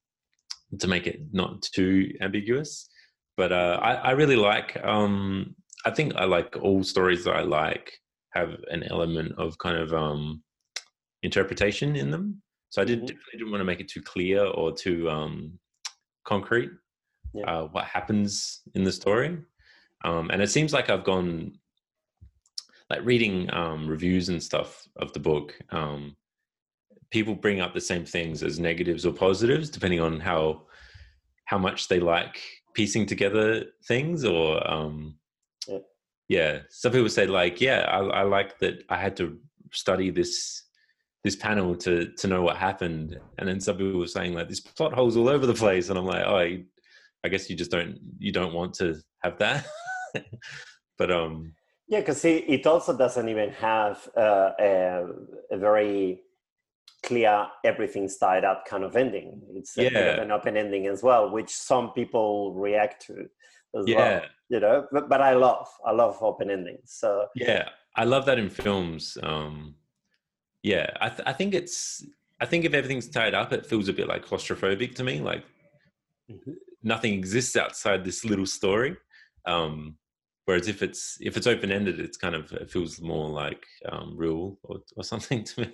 to 0.79 0.87
make 0.87 1.07
it 1.07 1.21
not 1.31 1.61
too 1.61 2.13
ambiguous. 2.21 2.89
But 3.37 3.51
uh, 3.53 3.79
I, 3.81 3.93
I, 3.93 4.11
really 4.11 4.35
like. 4.35 4.83
Um, 4.83 5.55
I 5.85 5.91
think 5.91 6.15
I 6.15 6.25
like 6.25 6.57
all 6.59 6.83
stories 6.83 7.23
that 7.23 7.35
I 7.35 7.41
like 7.41 7.93
have 8.31 8.57
an 8.71 8.83
element 8.83 9.33
of 9.37 9.57
kind 9.59 9.77
of 9.77 9.93
um, 9.93 10.43
interpretation 11.21 11.95
in 11.95 12.09
them. 12.09 12.41
So 12.69 12.81
I 12.81 12.85
did, 12.85 12.97
mm-hmm. 12.97 13.05
definitely 13.05 13.37
didn't 13.37 13.51
want 13.51 13.61
to 13.61 13.65
make 13.65 13.79
it 13.79 13.87
too 13.87 14.01
clear 14.01 14.43
or 14.43 14.73
too 14.73 15.07
um, 15.09 15.59
concrete 16.25 16.71
yeah. 17.37 17.45
uh, 17.45 17.63
what 17.67 17.85
happens 17.85 18.61
in 18.73 18.83
the 18.83 18.91
story. 18.91 19.37
Um, 20.03 20.29
and 20.29 20.41
it 20.41 20.49
seems 20.49 20.73
like 20.73 20.89
I've 20.89 21.03
gone 21.03 21.53
like 22.89 23.03
reading 23.03 23.53
um, 23.53 23.87
reviews 23.87 24.29
and 24.29 24.41
stuff 24.41 24.87
of 24.97 25.11
the 25.13 25.19
book. 25.19 25.53
Um, 25.71 26.15
people 27.09 27.35
bring 27.35 27.61
up 27.61 27.73
the 27.73 27.81
same 27.81 28.05
things 28.05 28.43
as 28.43 28.59
negatives 28.59 29.05
or 29.05 29.13
positives, 29.13 29.69
depending 29.69 29.99
on 29.99 30.19
how 30.19 30.63
how 31.45 31.57
much 31.57 31.87
they 31.87 31.99
like 31.99 32.41
piecing 32.73 33.05
together 33.05 33.65
things. 33.85 34.23
Or 34.23 34.65
um, 34.69 35.17
yeah. 35.67 35.79
yeah, 36.27 36.59
some 36.69 36.91
people 36.91 37.09
say 37.09 37.27
like, 37.27 37.59
yeah, 37.59 37.85
I, 37.89 37.99
I 37.99 38.23
like 38.23 38.59
that 38.59 38.83
I 38.89 38.97
had 38.97 39.17
to 39.17 39.37
study 39.71 40.09
this 40.09 40.63
this 41.23 41.35
panel 41.35 41.75
to 41.75 42.11
to 42.13 42.27
know 42.27 42.41
what 42.41 42.55
happened 42.55 43.19
and 43.37 43.49
then 43.49 43.59
some 43.59 43.75
people 43.75 43.99
were 43.99 44.07
saying 44.07 44.33
like 44.33 44.47
this 44.47 44.61
plot 44.61 44.93
holes 44.93 45.17
all 45.17 45.27
over 45.27 45.45
the 45.45 45.53
place 45.53 45.89
and 45.89 45.99
i'm 45.99 46.05
like 46.05 46.23
oh 46.25 46.57
I 47.23 47.29
guess 47.29 47.49
you 47.49 47.55
just 47.55 47.71
don't 47.71 47.97
you 48.19 48.31
don't 48.31 48.53
want 48.53 48.73
to 48.75 48.95
have 49.23 49.37
that. 49.39 49.65
but 50.97 51.11
um 51.11 51.53
yeah, 51.87 51.99
because 51.99 52.23
it, 52.25 52.43
it 52.47 52.67
also 52.67 52.97
doesn't 52.97 53.29
even 53.29 53.49
have 53.51 54.09
uh, 54.17 54.51
a, 54.59 55.05
a, 55.51 55.57
very 55.57 56.19
clear 57.01 57.47
everything's 57.63 58.17
tied 58.17 58.43
up 58.43 58.65
kind 58.65 58.83
of 58.83 58.97
ending. 58.97 59.41
It's 59.55 59.77
yeah. 59.77 60.19
an 60.19 60.31
open 60.31 60.57
ending 60.57 60.87
as 60.87 61.01
well, 61.01 61.29
which 61.29 61.49
some 61.49 61.91
people 61.93 62.53
react 62.55 63.07
to 63.07 63.29
as 63.79 63.87
yeah. 63.87 63.97
well. 63.97 64.21
You 64.49 64.59
know, 64.59 64.87
but, 64.91 65.07
but 65.07 65.21
I 65.21 65.33
love 65.33 65.67
I 65.85 65.91
love 65.91 66.17
open 66.21 66.51
endings. 66.51 66.91
So 66.93 67.27
yeah, 67.35 67.69
I 67.95 68.03
love 68.03 68.25
that 68.25 68.37
in 68.37 68.49
films. 68.49 69.17
Um, 69.23 69.75
yeah, 70.63 70.89
I 70.99 71.09
th- 71.09 71.23
I 71.25 71.33
think 71.33 71.53
it's 71.53 72.05
I 72.41 72.45
think 72.45 72.65
if 72.65 72.73
everything's 72.73 73.09
tied 73.09 73.33
up, 73.33 73.53
it 73.53 73.65
feels 73.65 73.87
a 73.87 73.93
bit 73.93 74.07
like 74.07 74.25
claustrophobic 74.25 74.95
to 74.95 75.03
me. 75.03 75.21
Like 75.21 75.43
mm-hmm 76.29 76.51
nothing 76.83 77.13
exists 77.13 77.55
outside 77.55 78.03
this 78.03 78.25
little 78.25 78.45
story. 78.45 78.95
Um, 79.45 79.97
whereas 80.45 80.67
if 80.67 80.81
it's 80.81 81.17
if 81.21 81.37
it's 81.37 81.47
open 81.47 81.71
ended, 81.71 81.99
it's 81.99 82.17
kind 82.17 82.35
of 82.35 82.51
it 82.51 82.71
feels 82.71 83.01
more 83.01 83.29
like 83.29 83.65
um, 83.89 84.15
real 84.15 84.57
or, 84.63 84.79
or 84.95 85.03
something 85.03 85.43
to 85.49 85.61
me. 85.61 85.73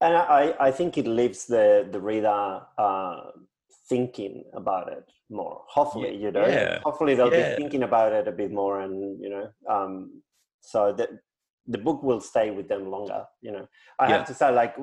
and 0.00 0.16
I, 0.16 0.54
I 0.60 0.70
think 0.70 0.98
it 0.98 1.06
leaves 1.06 1.46
the 1.46 1.88
the 1.90 2.00
reader 2.00 2.60
uh, 2.78 3.20
thinking 3.88 4.44
about 4.54 4.92
it 4.92 5.04
more. 5.30 5.62
Hopefully, 5.68 6.16
you 6.16 6.30
know, 6.30 6.46
yeah. 6.46 6.80
hopefully 6.84 7.14
they'll 7.14 7.32
yeah. 7.32 7.50
be 7.50 7.62
thinking 7.62 7.82
about 7.82 8.12
it 8.12 8.28
a 8.28 8.32
bit 8.32 8.52
more, 8.52 8.80
and 8.80 9.20
you 9.22 9.30
know, 9.30 9.48
um, 9.68 10.22
so 10.60 10.92
that 10.92 11.10
the 11.66 11.78
book 11.78 12.02
will 12.02 12.20
stay 12.20 12.50
with 12.50 12.68
them 12.68 12.90
longer. 12.90 13.24
You 13.40 13.52
know, 13.52 13.66
I 13.98 14.08
yeah. 14.08 14.18
have 14.18 14.26
to 14.26 14.34
say, 14.34 14.50
like 14.50 14.76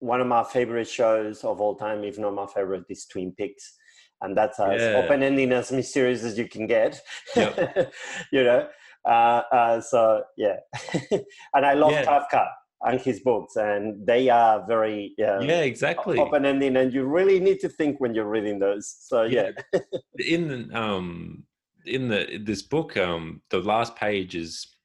one 0.00 0.20
of 0.20 0.26
my 0.26 0.42
favorite 0.42 0.88
shows 0.88 1.44
of 1.44 1.60
all 1.60 1.76
time, 1.76 2.04
if 2.04 2.18
not 2.18 2.34
my 2.34 2.46
favorite, 2.46 2.84
is 2.88 3.06
Twin 3.06 3.32
Peaks, 3.32 3.76
and 4.22 4.36
that's 4.36 4.60
as 4.60 4.82
open-ended 4.96 5.52
as 5.52 5.72
mysterious 5.72 6.22
as 6.24 6.36
you 6.38 6.48
can 6.48 6.66
get. 6.66 7.00
Yep. 7.36 7.92
you 8.32 8.44
know, 8.44 8.68
uh, 9.08 9.42
uh, 9.52 9.80
so 9.80 10.22
yeah, 10.36 10.56
and 11.54 11.66
I 11.66 11.74
love 11.74 11.92
Kafka 11.92 12.46
and 12.82 13.00
his 13.00 13.20
books 13.20 13.56
and 13.56 14.06
they 14.06 14.28
are 14.28 14.64
very 14.66 15.14
um, 15.26 15.42
yeah 15.42 15.60
exactly. 15.60 16.18
open 16.18 16.46
ending 16.46 16.76
and 16.76 16.94
you 16.94 17.04
really 17.04 17.38
need 17.38 17.60
to 17.60 17.68
think 17.68 18.00
when 18.00 18.14
you're 18.14 18.28
reading 18.28 18.58
those. 18.58 18.96
So 19.00 19.22
yeah, 19.24 19.50
yeah. 19.72 19.80
in 20.18 20.74
um 20.74 21.44
in 21.86 22.08
the 22.08 22.38
this 22.42 22.62
book 22.62 22.96
um 22.96 23.42
the 23.50 23.60
last 23.60 23.96
page 23.96 24.34
is 24.34 24.76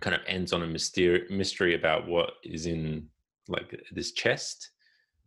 kind 0.00 0.14
of 0.14 0.22
ends 0.26 0.52
on 0.52 0.62
a 0.62 0.66
mystery 0.66 1.24
mystery 1.30 1.74
about 1.74 2.06
what 2.06 2.32
is 2.44 2.66
in 2.66 3.08
like 3.48 3.80
this 3.92 4.12
chest 4.12 4.70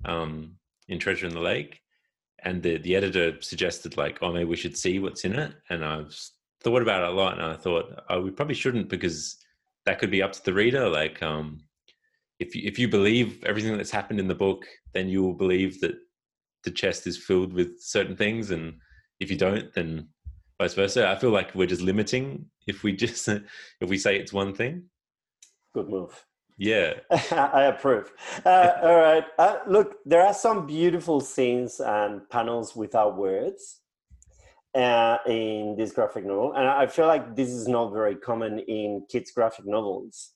um 0.06 0.54
in 0.88 1.00
treasure 1.00 1.28
in 1.28 1.34
the 1.34 1.40
lake 1.40 1.81
and 2.44 2.62
the 2.64 2.78
the 2.80 2.96
editor 2.96 3.40
suggested 3.42 3.98
like 3.98 4.18
oh 4.22 4.32
maybe 4.32 4.46
we 4.46 4.56
should 4.56 4.78
see 4.78 5.00
what's 5.00 5.26
in 5.26 5.34
it 5.34 5.54
and 5.70 5.86
i've 5.86 6.16
thought 6.64 6.82
about 6.82 7.04
it 7.04 7.10
a 7.10 7.12
lot 7.12 7.34
and 7.34 7.46
i 7.46 7.56
thought 7.56 8.04
oh 8.10 8.22
we 8.22 8.32
probably 8.32 8.56
shouldn't 8.56 8.90
because 8.90 9.38
that 9.86 10.00
could 10.00 10.12
be 10.12 10.22
up 10.22 10.32
to 10.32 10.44
the 10.44 10.54
reader 10.54 10.88
like 10.90 11.22
um 11.22 11.62
if 12.42 12.56
you, 12.56 12.64
if 12.66 12.80
you 12.80 12.88
believe 12.88 13.44
everything 13.44 13.78
that's 13.78 13.92
happened 13.92 14.20
in 14.20 14.28
the 14.28 14.36
book, 14.36 14.66
then 14.94 15.08
you 15.08 15.22
will 15.22 15.36
believe 15.36 15.80
that 15.82 15.96
the 16.64 16.72
chest 16.72 17.06
is 17.06 17.16
filled 17.16 17.54
with 17.54 17.80
certain 17.80 18.16
things, 18.16 18.50
and 18.50 18.74
if 19.20 19.30
you 19.30 19.38
don't, 19.38 19.72
then 19.76 20.08
vice 20.60 20.74
versa. 20.74 21.08
I 21.08 21.16
feel 21.16 21.30
like 21.30 21.54
we're 21.54 21.68
just 21.68 21.84
limiting 21.84 22.48
if 22.66 22.82
we 22.82 22.94
just 23.06 23.28
if 23.28 23.90
we 23.90 23.98
say 23.98 24.18
it's 24.18 24.34
one 24.34 24.56
thing. 24.56 24.86
Good 25.76 25.88
move. 25.88 26.26
Yeah, 26.62 26.94
I 27.32 27.64
approve. 27.64 28.12
Uh, 28.46 28.72
all 28.84 28.96
right, 28.98 29.26
uh, 29.40 29.58
look, 29.68 29.96
there 30.06 30.22
are 30.22 30.34
some 30.34 30.68
beautiful 30.68 31.20
scenes 31.20 31.80
and 31.80 32.30
panels 32.30 32.76
without 32.76 33.18
words 33.18 33.80
uh, 34.76 35.18
in 35.26 35.76
this 35.76 35.92
graphic 35.92 36.24
novel, 36.24 36.54
and 36.54 36.68
I 36.68 36.86
feel 36.86 37.08
like 37.08 37.36
this 37.36 37.50
is 37.50 37.68
not 37.68 37.92
very 37.94 38.16
common 38.16 38.60
in 38.60 39.06
kids' 39.10 39.32
graphic 39.32 39.66
novels 39.66 40.34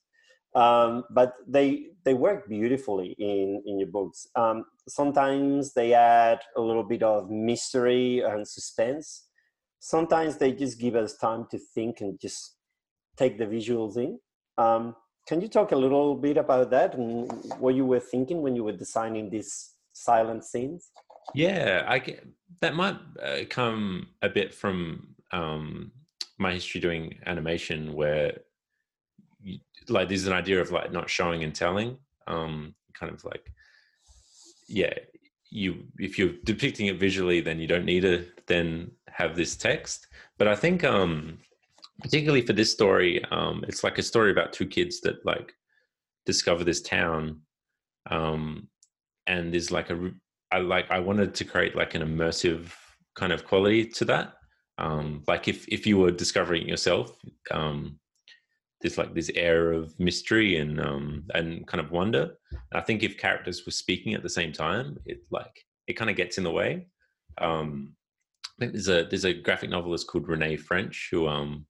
um, 0.56 1.04
but 1.10 1.34
they 1.46 1.88
they 2.04 2.14
work 2.14 2.48
beautifully 2.48 3.14
in 3.18 3.62
in 3.66 3.78
your 3.78 3.88
books. 3.88 4.26
Um, 4.34 4.64
sometimes 4.88 5.74
they 5.74 5.92
add 5.92 6.40
a 6.56 6.60
little 6.60 6.82
bit 6.82 7.02
of 7.02 7.30
mystery 7.30 8.20
and 8.20 8.48
suspense. 8.48 9.28
Sometimes 9.80 10.38
they 10.38 10.52
just 10.52 10.80
give 10.80 10.96
us 10.96 11.16
time 11.18 11.46
to 11.50 11.58
think 11.74 12.00
and 12.00 12.18
just 12.18 12.56
take 13.18 13.36
the 13.38 13.44
visuals 13.44 13.98
in. 13.98 14.18
Um, 14.56 14.96
can 15.26 15.40
you 15.40 15.48
talk 15.48 15.72
a 15.72 15.76
little 15.76 16.14
bit 16.14 16.36
about 16.36 16.70
that 16.70 16.94
and 16.94 17.30
what 17.58 17.74
you 17.74 17.84
were 17.84 18.00
thinking 18.00 18.42
when 18.42 18.54
you 18.54 18.64
were 18.64 18.72
designing 18.72 19.28
these 19.30 19.72
silent 19.92 20.44
scenes? 20.44 20.90
Yeah, 21.34 21.84
I 21.88 21.98
get, 21.98 22.26
that 22.60 22.74
might 22.74 22.96
uh, 23.22 23.40
come 23.50 24.08
a 24.22 24.28
bit 24.28 24.54
from 24.54 25.08
um, 25.32 25.90
my 26.38 26.52
history 26.52 26.80
doing 26.80 27.18
animation, 27.26 27.94
where 27.94 28.38
like 29.88 30.08
there's 30.08 30.26
an 30.26 30.32
idea 30.32 30.60
of 30.60 30.70
like 30.70 30.92
not 30.92 31.08
showing 31.08 31.44
and 31.44 31.54
telling 31.54 31.96
um 32.26 32.74
kind 32.94 33.12
of 33.12 33.24
like 33.24 33.52
yeah 34.68 34.92
you 35.50 35.84
if 35.98 36.18
you're 36.18 36.34
depicting 36.44 36.86
it 36.86 36.98
visually 36.98 37.40
then 37.40 37.58
you 37.58 37.66
don't 37.66 37.84
need 37.84 38.00
to 38.00 38.26
then 38.46 38.90
have 39.08 39.36
this 39.36 39.56
text 39.56 40.08
but 40.38 40.48
i 40.48 40.54
think 40.54 40.82
um 40.84 41.38
particularly 42.00 42.42
for 42.42 42.52
this 42.52 42.70
story 42.70 43.24
um 43.30 43.64
it's 43.68 43.82
like 43.84 43.98
a 43.98 44.02
story 44.02 44.30
about 44.30 44.52
two 44.52 44.66
kids 44.66 45.00
that 45.00 45.24
like 45.24 45.52
discover 46.24 46.64
this 46.64 46.82
town 46.82 47.40
um 48.10 48.68
and 49.26 49.52
there's 49.52 49.70
like 49.70 49.90
a 49.90 50.10
i 50.52 50.58
like 50.58 50.90
i 50.90 50.98
wanted 50.98 51.34
to 51.34 51.44
create 51.44 51.74
like 51.74 51.94
an 51.94 52.02
immersive 52.02 52.72
kind 53.14 53.32
of 53.32 53.44
quality 53.44 53.86
to 53.86 54.04
that 54.04 54.34
um 54.78 55.22
like 55.26 55.48
if 55.48 55.66
if 55.68 55.86
you 55.86 55.96
were 55.96 56.10
discovering 56.10 56.68
yourself 56.68 57.16
um 57.50 57.98
there's 58.80 58.98
like 58.98 59.14
this 59.14 59.30
air 59.34 59.72
of 59.72 59.98
mystery 59.98 60.58
and 60.58 60.80
um 60.80 61.24
and 61.34 61.66
kind 61.66 61.80
of 61.80 61.90
wonder. 61.90 62.36
I 62.72 62.80
think 62.80 63.02
if 63.02 63.18
characters 63.18 63.64
were 63.64 63.72
speaking 63.72 64.14
at 64.14 64.22
the 64.22 64.28
same 64.28 64.52
time, 64.52 64.98
it 65.06 65.20
like 65.30 65.64
it 65.86 65.94
kind 65.94 66.10
of 66.10 66.16
gets 66.16 66.38
in 66.38 66.44
the 66.44 66.50
way. 66.50 66.86
Um, 67.38 67.94
there's 68.58 68.88
a 68.88 69.04
there's 69.04 69.24
a 69.24 69.34
graphic 69.34 69.70
novelist 69.70 70.06
called 70.06 70.28
Renee 70.28 70.56
French 70.56 71.08
who 71.10 71.26
um 71.26 71.66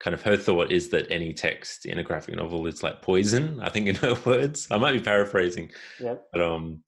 kind 0.00 0.14
of 0.14 0.22
her 0.22 0.36
thought 0.36 0.72
is 0.72 0.88
that 0.88 1.10
any 1.10 1.32
text 1.32 1.86
in 1.86 1.98
a 1.98 2.02
graphic 2.02 2.34
novel 2.34 2.66
is 2.66 2.82
like 2.82 3.02
poison. 3.02 3.60
I 3.60 3.68
think 3.68 3.86
in 3.86 3.94
her 3.96 4.14
words, 4.24 4.66
I 4.70 4.78
might 4.78 4.92
be 4.92 5.00
paraphrasing, 5.00 5.70
yeah. 6.00 6.14
but 6.32 6.40
um, 6.40 6.82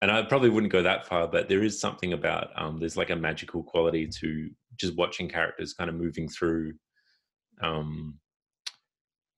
and 0.00 0.10
I 0.10 0.22
probably 0.22 0.50
wouldn't 0.50 0.72
go 0.72 0.82
that 0.82 1.06
far, 1.06 1.26
but 1.26 1.48
there 1.48 1.64
is 1.64 1.80
something 1.80 2.12
about 2.12 2.50
um, 2.56 2.78
there's 2.78 2.96
like 2.96 3.10
a 3.10 3.16
magical 3.16 3.62
quality 3.62 4.06
to 4.20 4.50
just 4.76 4.96
watching 4.96 5.28
characters 5.28 5.74
kind 5.74 5.90
of 5.90 5.96
moving 5.96 6.28
through 6.28 6.74
um 7.60 8.18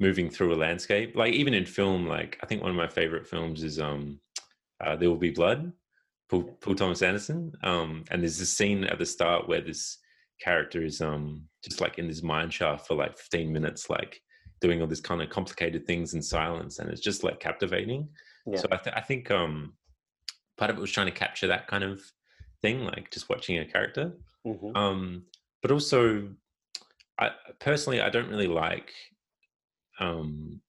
moving 0.01 0.31
through 0.31 0.55
a 0.55 0.57
landscape. 0.57 1.15
Like 1.15 1.35
even 1.35 1.55
in 1.55 1.67
film, 1.67 2.07
like 2.07 2.39
I 2.43 2.47
think 2.47 2.63
one 2.63 2.71
of 2.71 2.77
my 2.77 2.89
favorite 2.89 3.27
films 3.27 3.63
is 3.63 3.79
um, 3.79 4.19
uh, 4.85 4.97
There 4.97 5.11
Will 5.11 5.17
Be 5.17 5.31
Blood, 5.31 5.73
Paul, 6.29 6.45
Paul 6.61 6.75
Thomas 6.75 7.03
Anderson. 7.03 7.53
Um, 7.63 8.05
and 8.11 8.23
there's 8.23 8.39
this 8.39 8.53
scene 8.53 8.85
at 8.85 8.99
the 8.99 9.07
start 9.07 9.47
where 9.47 9.61
this 9.61 9.99
character 10.41 10.83
is 10.83 11.01
um 11.01 11.45
just 11.63 11.81
like 11.81 11.99
in 11.99 12.09
this 12.09 12.23
mine 12.23 12.51
shaft 12.51 12.87
for 12.87 12.95
like 12.95 13.17
15 13.19 13.53
minutes, 13.53 13.91
like 13.91 14.21
doing 14.61 14.81
all 14.81 14.87
this 14.87 15.01
kind 15.01 15.23
of 15.23 15.31
complicated 15.31 15.87
things 15.87 16.15
in 16.15 16.23
silence, 16.23 16.79
and 16.79 16.91
it's 16.91 17.01
just 17.01 17.25
like 17.25 17.41
captivating. 17.41 18.09
Yeah. 18.47 18.59
So 18.59 18.69
I, 18.73 18.77
th- 18.77 18.97
I 18.97 19.01
think 19.01 19.31
um 19.31 19.75
part 20.57 20.71
of 20.71 20.77
it 20.77 20.81
was 20.81 20.93
trying 20.93 21.07
to 21.07 21.13
capture 21.13 21.47
that 21.49 21.67
kind 21.67 21.85
of 21.85 22.01
thing, 22.63 22.85
like 22.85 23.11
just 23.11 23.29
watching 23.29 23.59
a 23.59 23.65
character. 23.65 24.13
Mm-hmm. 24.47 24.77
Um, 24.77 25.25
but 25.63 25.71
also, 25.71 26.29
I 27.19 27.31
personally 27.59 28.01
I 28.01 28.11
don't 28.11 28.29
really 28.29 28.47
like 28.47 28.93
um, 29.99 30.61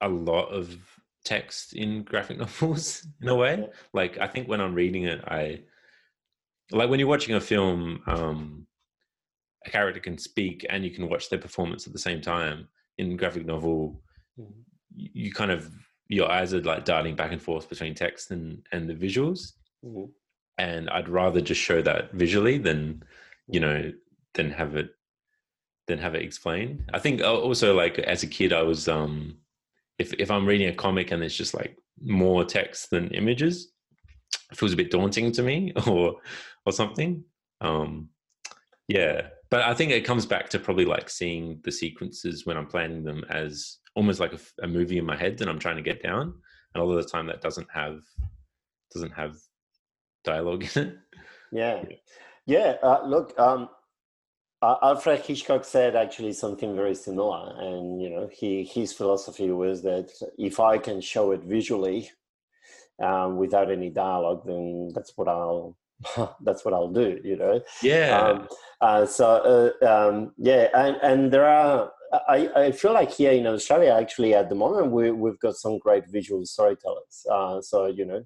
a 0.00 0.08
lot 0.08 0.46
of 0.46 0.76
text 1.24 1.74
in 1.74 2.02
graphic 2.02 2.38
novels 2.44 3.06
in 3.20 3.28
a 3.28 3.34
way. 3.34 3.68
Like 3.92 4.18
I 4.18 4.26
think 4.26 4.48
when 4.48 4.60
I'm 4.60 4.74
reading 4.74 5.04
it, 5.04 5.22
I 5.26 5.60
like 6.70 6.90
when 6.90 6.98
you're 6.98 7.08
watching 7.08 7.34
a 7.34 7.40
film, 7.40 8.02
um, 8.06 8.66
a 9.66 9.70
character 9.70 10.00
can 10.00 10.18
speak 10.18 10.66
and 10.68 10.84
you 10.84 10.90
can 10.90 11.08
watch 11.08 11.28
their 11.28 11.38
performance 11.38 11.86
at 11.86 11.92
the 11.92 11.98
same 11.98 12.20
time. 12.20 12.68
In 12.98 13.16
graphic 13.16 13.44
novel, 13.44 14.02
mm-hmm. 14.38 14.60
you 14.94 15.32
kind 15.32 15.50
of 15.50 15.70
your 16.08 16.30
eyes 16.30 16.54
are 16.54 16.60
like 16.60 16.84
darting 16.84 17.16
back 17.16 17.32
and 17.32 17.42
forth 17.42 17.68
between 17.68 17.94
text 17.94 18.30
and 18.30 18.62
and 18.72 18.88
the 18.88 18.94
visuals. 18.94 19.52
Mm-hmm. 19.84 20.04
And 20.58 20.88
I'd 20.90 21.08
rather 21.08 21.40
just 21.40 21.60
show 21.60 21.82
that 21.82 22.12
visually 22.12 22.58
than 22.58 23.02
you 23.48 23.60
know 23.60 23.92
than 24.34 24.50
have 24.50 24.76
it 24.76 24.90
than 25.86 25.98
have 25.98 26.14
it 26.14 26.22
explained. 26.22 26.88
I 26.94 26.98
think 26.98 27.22
also 27.22 27.74
like 27.74 27.98
as 27.98 28.22
a 28.22 28.28
kid, 28.28 28.52
I 28.52 28.62
was 28.62 28.88
um, 28.88 29.38
if 29.98 30.12
if 30.14 30.30
I'm 30.30 30.46
reading 30.46 30.68
a 30.68 30.74
comic 30.74 31.10
and 31.10 31.22
it's 31.22 31.36
just 31.36 31.54
like 31.54 31.76
more 32.00 32.44
text 32.44 32.90
than 32.90 33.08
images, 33.08 33.72
feels 34.54 34.72
a 34.72 34.76
bit 34.76 34.90
daunting 34.90 35.32
to 35.32 35.42
me, 35.42 35.72
or 35.86 36.16
or 36.66 36.72
something. 36.72 37.24
Um, 37.60 38.08
yeah, 38.88 39.28
but 39.50 39.62
I 39.62 39.74
think 39.74 39.92
it 39.92 40.04
comes 40.04 40.26
back 40.26 40.48
to 40.50 40.58
probably 40.58 40.84
like 40.84 41.08
seeing 41.08 41.60
the 41.64 41.72
sequences 41.72 42.44
when 42.44 42.56
I'm 42.56 42.66
planning 42.66 43.04
them 43.04 43.24
as 43.30 43.78
almost 43.94 44.20
like 44.20 44.32
a, 44.32 44.64
a 44.64 44.66
movie 44.66 44.98
in 44.98 45.06
my 45.06 45.16
head 45.16 45.38
that 45.38 45.48
I'm 45.48 45.58
trying 45.58 45.76
to 45.76 45.82
get 45.82 46.02
down, 46.02 46.34
and 46.74 46.82
a 46.82 46.84
lot 46.84 46.98
of 46.98 47.04
the 47.04 47.10
time 47.10 47.26
that 47.28 47.40
doesn't 47.40 47.68
have 47.72 48.00
doesn't 48.92 49.12
have 49.12 49.36
dialogue 50.24 50.64
in 50.74 50.82
it. 50.82 50.98
Yeah, 51.52 51.82
yeah. 52.46 52.76
Uh, 52.82 53.06
look, 53.06 53.38
um, 53.38 53.68
uh, 54.60 54.76
Alfred 54.82 55.20
Hitchcock 55.20 55.64
said 55.64 55.94
actually 55.94 56.32
something 56.32 56.74
very 56.74 56.94
similar, 56.94 57.54
and 57.58 58.00
you 58.02 58.10
know, 58.10 58.28
he 58.32 58.64
his 58.64 58.92
philosophy 58.92 59.50
was 59.50 59.82
that 59.82 60.10
if 60.38 60.58
I 60.58 60.78
can 60.78 61.00
show 61.00 61.32
it 61.32 61.42
visually 61.42 62.10
um, 63.02 63.36
without 63.36 63.70
any 63.70 63.90
dialogue, 63.90 64.42
then 64.46 64.90
that's 64.94 65.12
what 65.16 65.28
I'll 65.28 65.76
that's 66.42 66.64
what 66.64 66.74
I'll 66.74 66.92
do. 66.92 67.20
You 67.22 67.36
know. 67.36 67.60
Yeah. 67.82 68.18
Um, 68.18 68.48
uh, 68.80 69.06
so 69.06 69.72
uh, 69.82 69.86
um, 69.86 70.32
yeah, 70.38 70.68
and 70.74 70.96
and 71.02 71.32
there 71.32 71.46
are. 71.46 71.90
I, 72.28 72.48
I 72.54 72.70
feel 72.70 72.92
like 72.92 73.10
here 73.10 73.32
in 73.32 73.44
Australia, 73.44 73.96
actually, 73.98 74.34
at 74.34 74.48
the 74.48 74.54
moment, 74.54 74.92
we, 74.92 75.10
we've 75.10 75.38
got 75.40 75.56
some 75.56 75.78
great 75.78 76.08
visual 76.08 76.46
storytellers. 76.46 77.26
Uh, 77.28 77.60
so, 77.60 77.86
you 77.86 78.04
know, 78.04 78.22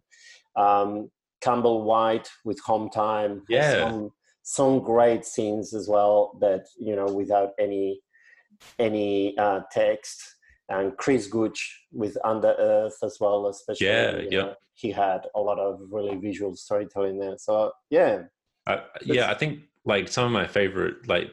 um, 0.63 1.11
Campbell 1.41 1.85
Whyte 1.85 2.29
with 2.45 2.61
Home 2.67 2.91
Time. 2.91 3.45
Yeah. 3.49 3.89
Some, 3.89 4.11
some 4.43 4.81
great 4.81 5.27
scenes 5.27 5.75
as 5.75 5.89
well 5.89 6.39
that 6.41 6.65
you 6.79 6.97
know 6.97 7.05
without 7.05 7.51
any 7.59 8.01
any 8.79 9.37
uh, 9.37 9.61
text 9.71 10.37
and 10.69 10.97
Chris 10.97 11.27
Gooch 11.27 11.87
with 11.93 12.17
Under 12.25 12.55
Earth 12.59 12.99
as 13.03 13.19
well, 13.21 13.47
especially. 13.49 13.87
Yeah, 13.87 14.21
yeah. 14.31 14.41
Know, 14.41 14.55
he 14.75 14.93
had 14.93 15.27
a 15.35 15.41
lot 15.41 15.59
of 15.59 15.81
really 15.91 16.17
visual 16.17 16.55
storytelling 16.55 17.19
there. 17.19 17.37
So 17.39 17.73
yeah, 17.91 18.23
uh, 18.67 18.83
yeah, 19.05 19.31
I 19.31 19.35
think 19.35 19.61
like 19.85 20.09
some 20.09 20.27
of 20.27 20.33
my 20.33 20.47
favorite, 20.47 21.09
like 21.09 21.31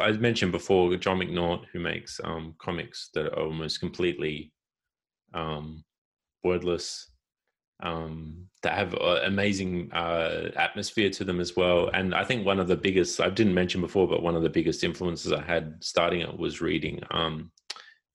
I 0.00 0.12
mentioned 0.12 0.52
before, 0.52 0.96
Jon 0.96 1.18
McNaught, 1.18 1.64
who 1.72 1.80
makes 1.80 2.20
um, 2.24 2.54
comics 2.58 3.10
that 3.14 3.32
are 3.32 3.44
almost 3.44 3.80
completely 3.80 4.52
um, 5.34 5.84
wordless, 6.44 7.10
um, 7.82 8.46
that 8.62 8.74
have 8.74 8.94
amazing 8.94 9.90
uh, 9.92 10.50
atmosphere 10.56 11.10
to 11.10 11.24
them 11.24 11.40
as 11.40 11.56
well. 11.56 11.90
And 11.92 12.14
I 12.14 12.24
think 12.24 12.46
one 12.46 12.60
of 12.60 12.68
the 12.68 12.76
biggest, 12.76 13.20
I 13.20 13.28
didn't 13.28 13.54
mention 13.54 13.80
before, 13.80 14.06
but 14.06 14.22
one 14.22 14.36
of 14.36 14.42
the 14.42 14.50
biggest 14.50 14.84
influences 14.84 15.32
I 15.32 15.42
had 15.42 15.74
starting 15.80 16.20
it 16.20 16.38
was 16.38 16.60
reading 16.60 17.00
um, 17.10 17.50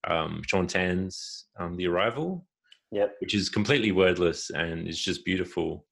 um, 0.08 0.41
Shaun 0.46 0.67
Tan's 0.67 1.46
um, 1.60 1.76
The 1.76 1.88
Arrival, 1.88 2.46
yep. 2.91 3.15
which 3.20 3.34
is 3.34 3.50
completely 3.50 3.91
wordless 3.91 4.50
and 4.50 4.88
it's 4.88 5.00
just 5.00 5.26
beautiful. 5.26 5.86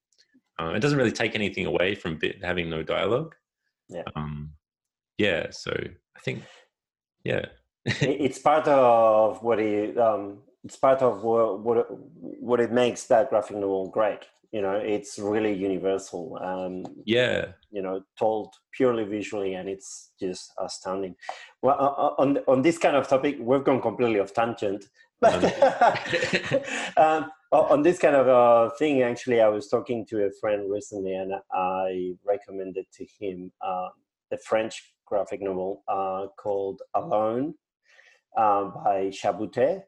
Uh, 0.59 0.69
it 0.69 0.79
doesn't 0.79 0.97
really 0.97 1.11
take 1.11 1.35
anything 1.35 1.65
away 1.65 1.95
from 1.95 2.17
bit, 2.17 2.43
having 2.43 2.69
no 2.69 2.81
dialogue. 2.81 3.35
Yeah. 3.89 4.03
Um, 4.15 4.51
yeah. 5.17 5.47
So 5.51 5.71
I 5.71 6.19
think, 6.21 6.43
yeah. 7.23 7.45
it's 7.85 8.39
part 8.39 8.67
of 8.67 9.43
what 9.43 9.59
it, 9.59 9.97
um, 9.97 10.39
it's 10.65 10.77
part 10.77 11.01
of 11.03 11.23
what, 11.23 11.59
what 11.59 11.87
what 12.19 12.59
it 12.59 12.71
makes 12.71 13.03
that 13.05 13.29
graphic 13.29 13.55
novel 13.55 13.87
great. 13.87 14.25
You 14.51 14.61
know, 14.61 14.75
it's 14.75 15.19
really 15.19 15.53
universal. 15.53 16.37
Um, 16.41 16.85
yeah. 17.05 17.47
You 17.71 17.81
know, 17.81 18.01
told 18.17 18.53
purely 18.71 19.03
visually, 19.03 19.55
and 19.55 19.69
it's 19.69 20.11
just 20.19 20.51
astounding. 20.59 21.15
Well, 21.61 22.15
on 22.17 22.39
on 22.47 22.61
this 22.61 22.77
kind 22.77 22.95
of 22.95 23.07
topic, 23.07 23.37
we've 23.39 23.63
gone 23.63 23.81
completely 23.81 24.19
off 24.19 24.33
tangent. 24.33 24.85
But 25.21 25.41
um, 26.97 27.31
on 27.51 27.81
this 27.81 27.99
kind 27.99 28.15
of 28.15 28.27
uh, 28.27 28.69
thing, 28.75 29.01
actually, 29.01 29.39
I 29.39 29.47
was 29.47 29.69
talking 29.69 30.05
to 30.07 30.25
a 30.25 30.31
friend 30.41 30.69
recently, 30.69 31.15
and 31.15 31.31
I 31.53 32.15
recommended 32.25 32.85
to 32.97 33.05
him 33.17 33.51
uh, 33.65 33.87
a 34.33 34.37
French 34.37 34.93
graphic 35.05 35.41
novel 35.41 35.83
uh, 35.87 36.27
called 36.37 36.81
Alone 36.93 37.53
uh, 38.37 38.65
by 38.65 39.09
Chabouté. 39.09 39.83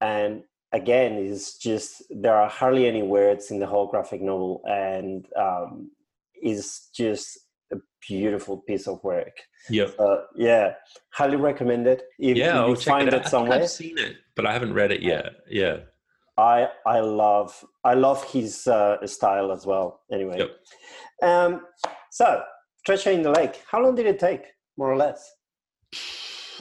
And 0.00 0.42
again, 0.80 1.12
is 1.18 1.54
just 1.68 2.02
there 2.10 2.36
are 2.42 2.48
hardly 2.48 2.84
any 2.86 3.02
words 3.02 3.50
in 3.50 3.58
the 3.58 3.66
whole 3.72 3.86
graphic 3.86 4.20
novel, 4.30 4.62
and 4.66 5.26
um, 5.46 5.90
is 6.42 6.88
just 6.94 7.26
a 7.72 7.76
beautiful 8.08 8.56
piece 8.68 8.86
of 8.86 9.02
work. 9.02 9.36
Yeah, 9.68 9.88
uh, 9.98 10.22
yeah, 10.36 10.74
highly 11.12 11.36
recommend 11.36 11.86
it. 11.86 12.02
If, 12.18 12.36
yeah, 12.36 12.66
you 12.66 12.76
find 12.76 13.08
it, 13.08 13.14
it 13.14 13.26
somewhere. 13.26 13.62
I've 13.62 13.70
seen 13.70 13.98
it, 13.98 14.16
but 14.36 14.46
I 14.46 14.52
haven't 14.52 14.74
read 14.74 14.92
it 14.92 15.02
yet. 15.02 15.32
Yeah. 15.48 15.78
I 16.38 16.68
I 16.86 17.00
love 17.00 17.64
I 17.82 17.94
love 17.94 18.22
his 18.30 18.66
uh, 18.66 19.04
style 19.06 19.50
as 19.52 19.64
well. 19.64 20.02
Anyway, 20.12 20.38
yep. 20.38 20.50
um, 21.22 21.62
so 22.10 22.42
treasure 22.84 23.10
in 23.10 23.22
the 23.22 23.30
lake. 23.30 23.62
How 23.70 23.82
long 23.82 23.94
did 23.94 24.06
it 24.06 24.18
take, 24.18 24.42
more 24.76 24.92
or 24.92 24.98
less? 24.98 25.20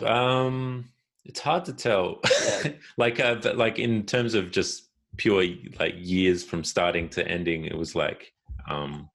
Um, 0.01 0.89
it's 1.25 1.39
hard 1.39 1.65
to 1.65 1.73
tell. 1.73 2.19
Yeah. 2.41 2.71
like 2.97 3.19
uh, 3.19 3.39
like 3.55 3.79
in 3.79 4.05
terms 4.05 4.33
of 4.33 4.51
just 4.51 4.89
pure 5.17 5.45
like 5.79 5.95
years 5.97 6.43
from 6.43 6.63
starting 6.63 7.09
to 7.09 7.27
ending, 7.27 7.65
it 7.65 7.77
was 7.77 7.95
like 7.95 8.33
um, 8.69 9.09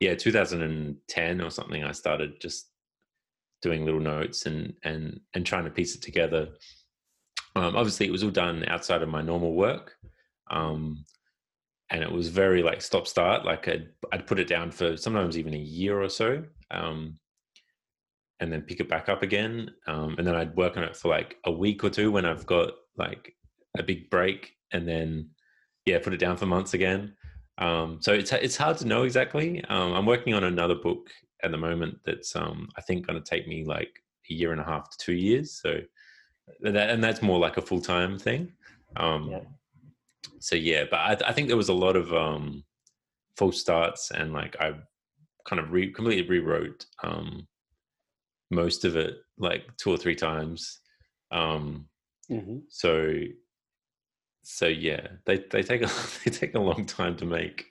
yeah, 0.00 0.14
2010 0.14 1.40
or 1.40 1.50
something. 1.50 1.84
I 1.84 1.92
started 1.92 2.40
just 2.40 2.70
doing 3.60 3.84
little 3.84 4.00
notes 4.00 4.46
and 4.46 4.74
and 4.84 5.20
and 5.34 5.44
trying 5.44 5.64
to 5.64 5.70
piece 5.70 5.94
it 5.94 6.02
together 6.02 6.48
um, 7.58 7.76
obviously, 7.76 8.06
it 8.06 8.12
was 8.12 8.22
all 8.22 8.30
done 8.30 8.64
outside 8.68 9.02
of 9.02 9.08
my 9.08 9.20
normal 9.20 9.54
work, 9.54 9.96
um, 10.50 11.04
and 11.90 12.02
it 12.02 12.12
was 12.12 12.28
very 12.28 12.62
like 12.62 12.82
stop 12.82 13.06
start. 13.06 13.44
Like 13.44 13.66
I'd, 13.66 13.88
I'd 14.12 14.26
put 14.26 14.38
it 14.38 14.46
down 14.46 14.70
for 14.70 14.96
sometimes 14.96 15.36
even 15.36 15.54
a 15.54 15.58
year 15.58 16.00
or 16.00 16.08
so, 16.08 16.44
um, 16.70 17.18
and 18.40 18.52
then 18.52 18.62
pick 18.62 18.80
it 18.80 18.88
back 18.88 19.08
up 19.08 19.22
again, 19.22 19.70
um, 19.86 20.14
and 20.18 20.26
then 20.26 20.34
I'd 20.34 20.56
work 20.56 20.76
on 20.76 20.84
it 20.84 20.96
for 20.96 21.08
like 21.08 21.36
a 21.44 21.50
week 21.50 21.82
or 21.82 21.90
two 21.90 22.10
when 22.12 22.24
I've 22.24 22.46
got 22.46 22.70
like 22.96 23.34
a 23.76 23.82
big 23.82 24.10
break, 24.10 24.54
and 24.72 24.86
then 24.86 25.30
yeah, 25.84 25.98
put 25.98 26.12
it 26.12 26.18
down 26.18 26.36
for 26.36 26.46
months 26.46 26.74
again. 26.74 27.14
Um, 27.58 27.98
so 28.00 28.12
it's 28.12 28.32
it's 28.32 28.56
hard 28.56 28.78
to 28.78 28.86
know 28.86 29.02
exactly. 29.02 29.64
Um, 29.68 29.92
I'm 29.92 30.06
working 30.06 30.34
on 30.34 30.44
another 30.44 30.76
book 30.76 31.10
at 31.42 31.50
the 31.50 31.58
moment 31.58 31.98
that's 32.04 32.34
I 32.36 32.80
think 32.86 33.06
going 33.06 33.22
to 33.22 33.28
take 33.28 33.48
me 33.48 33.64
like 33.64 33.90
a 34.30 34.34
year 34.34 34.52
and 34.52 34.60
a 34.60 34.64
half 34.64 34.90
to 34.90 34.98
two 34.98 35.14
years. 35.14 35.60
So 35.60 35.80
that, 36.60 36.90
and 36.90 37.02
that's 37.02 37.22
more 37.22 37.38
like 37.38 37.56
a 37.56 37.62
full 37.62 37.80
time 37.80 38.18
thing. 38.18 38.52
Um, 38.96 39.30
yeah. 39.30 39.40
So 40.40 40.56
yeah, 40.56 40.84
but 40.90 40.98
I, 40.98 41.28
I, 41.28 41.32
think 41.32 41.48
there 41.48 41.56
was 41.56 41.68
a 41.68 41.74
lot 41.74 41.96
of 41.96 42.12
um, 42.12 42.64
false 43.36 43.60
starts, 43.60 44.10
and 44.10 44.32
like 44.32 44.56
I 44.60 44.74
kind 45.48 45.60
of 45.60 45.72
re- 45.72 45.92
completely 45.92 46.28
rewrote 46.28 46.86
um, 47.02 47.46
most 48.50 48.84
of 48.84 48.96
it 48.96 49.16
like 49.38 49.64
two 49.76 49.90
or 49.90 49.96
three 49.96 50.14
times. 50.14 50.80
Um, 51.30 51.86
mm-hmm. 52.30 52.58
So 52.68 53.12
so 54.50 54.66
yeah, 54.66 55.06
they 55.26 55.44
they 55.50 55.62
take 55.62 55.82
a 55.82 55.90
they 56.24 56.30
take 56.30 56.54
a 56.54 56.60
long 56.60 56.86
time 56.86 57.16
to 57.16 57.26
make. 57.26 57.66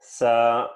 so 0.00 0.68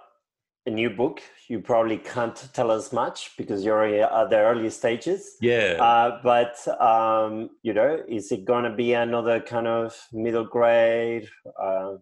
a 0.67 0.71
new 0.71 0.91
book. 0.91 1.23
You 1.49 1.61
probably 1.61 1.97
can't 1.97 2.37
tell 2.53 2.71
us 2.71 2.93
much 2.93 3.33
because 3.39 3.65
you're 3.65 3.85
at 3.85 4.31
the 4.31 4.37
early 4.37 4.71
stages. 4.71 5.37
Yeah. 5.41 5.77
Uh, 5.81 6.21
but 6.23 6.57
um, 6.81 7.51
you 7.63 7.73
know, 7.73 8.03
is 8.07 8.31
it 8.33 8.45
going 8.45 8.65
to 8.65 8.75
be 8.75 8.93
another 8.93 9.41
kind 9.41 9.67
of 9.67 9.97
middle 10.13 10.45
grade, 10.45 11.29
uh, 11.61 11.95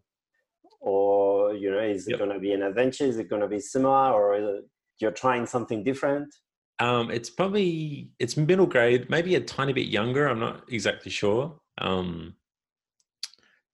or 0.81 1.55
you 1.55 1.71
know, 1.71 1.79
is 1.79 2.09
it 2.09 2.13
yep. 2.13 2.19
going 2.19 2.33
to 2.33 2.41
be 2.41 2.53
an 2.53 2.63
adventure? 2.63 3.05
Is 3.05 3.19
it 3.19 3.31
going 3.31 3.43
to 3.43 3.49
be 3.49 3.61
similar, 3.61 4.13
or 4.13 4.63
you're 5.01 5.13
trying 5.13 5.47
something 5.47 5.85
different? 5.85 6.35
Um, 6.81 7.11
it's 7.11 7.31
probably 7.31 8.13
it's 8.19 8.37
middle 8.37 8.67
grade, 8.67 9.11
maybe 9.11 9.35
a 9.35 9.41
tiny 9.41 9.73
bit 9.73 9.89
younger. 9.89 10.29
I'm 10.29 10.39
not 10.39 10.65
exactly 10.69 11.11
sure. 11.11 11.59
Um, 11.79 12.35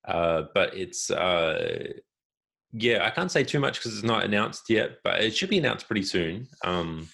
uh, 0.07 0.45
but 0.55 0.75
it's 0.77 1.11
uh, 1.11 1.93
yeah, 2.77 3.05
I 3.07 3.11
can't 3.11 3.31
say 3.31 3.45
too 3.45 3.61
much 3.61 3.79
because 3.79 3.95
it's 3.95 4.05
not 4.05 4.25
announced 4.25 4.69
yet, 4.69 4.99
but 5.05 5.21
it 5.21 5.35
should 5.35 5.49
be 5.49 5.59
announced 5.59 5.87
pretty 5.87 6.03
soon. 6.03 6.49
Um, 6.65 7.09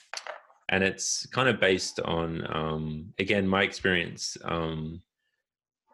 and 0.70 0.82
it's 0.82 1.26
kind 1.26 1.48
of 1.48 1.60
based 1.60 2.00
on, 2.00 2.46
um, 2.54 3.12
again, 3.18 3.46
my 3.46 3.62
experience. 3.62 4.38
Um, 4.44 5.02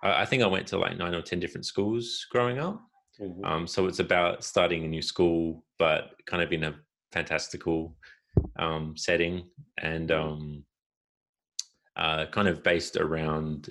I, 0.02 0.22
I, 0.22 0.24
think 0.24 0.42
I 0.42 0.46
went 0.46 0.68
to 0.68 0.78
like 0.78 0.96
nine 0.96 1.14
or 1.14 1.22
10 1.22 1.40
different 1.40 1.66
schools 1.66 2.26
growing 2.30 2.58
up. 2.58 2.80
Mm-hmm. 3.20 3.44
Um, 3.44 3.66
so 3.66 3.86
it's 3.86 3.98
about 3.98 4.44
starting 4.44 4.84
a 4.84 4.88
new 4.88 5.02
school, 5.02 5.64
but 5.78 6.12
kind 6.26 6.42
of 6.42 6.52
in 6.52 6.64
a 6.64 6.74
fantastical 7.10 7.96
um, 8.58 8.96
setting 8.96 9.48
and 9.78 10.10
um, 10.10 10.64
uh, 11.96 12.26
kind 12.26 12.48
of 12.48 12.62
based 12.62 12.96
around 12.96 13.68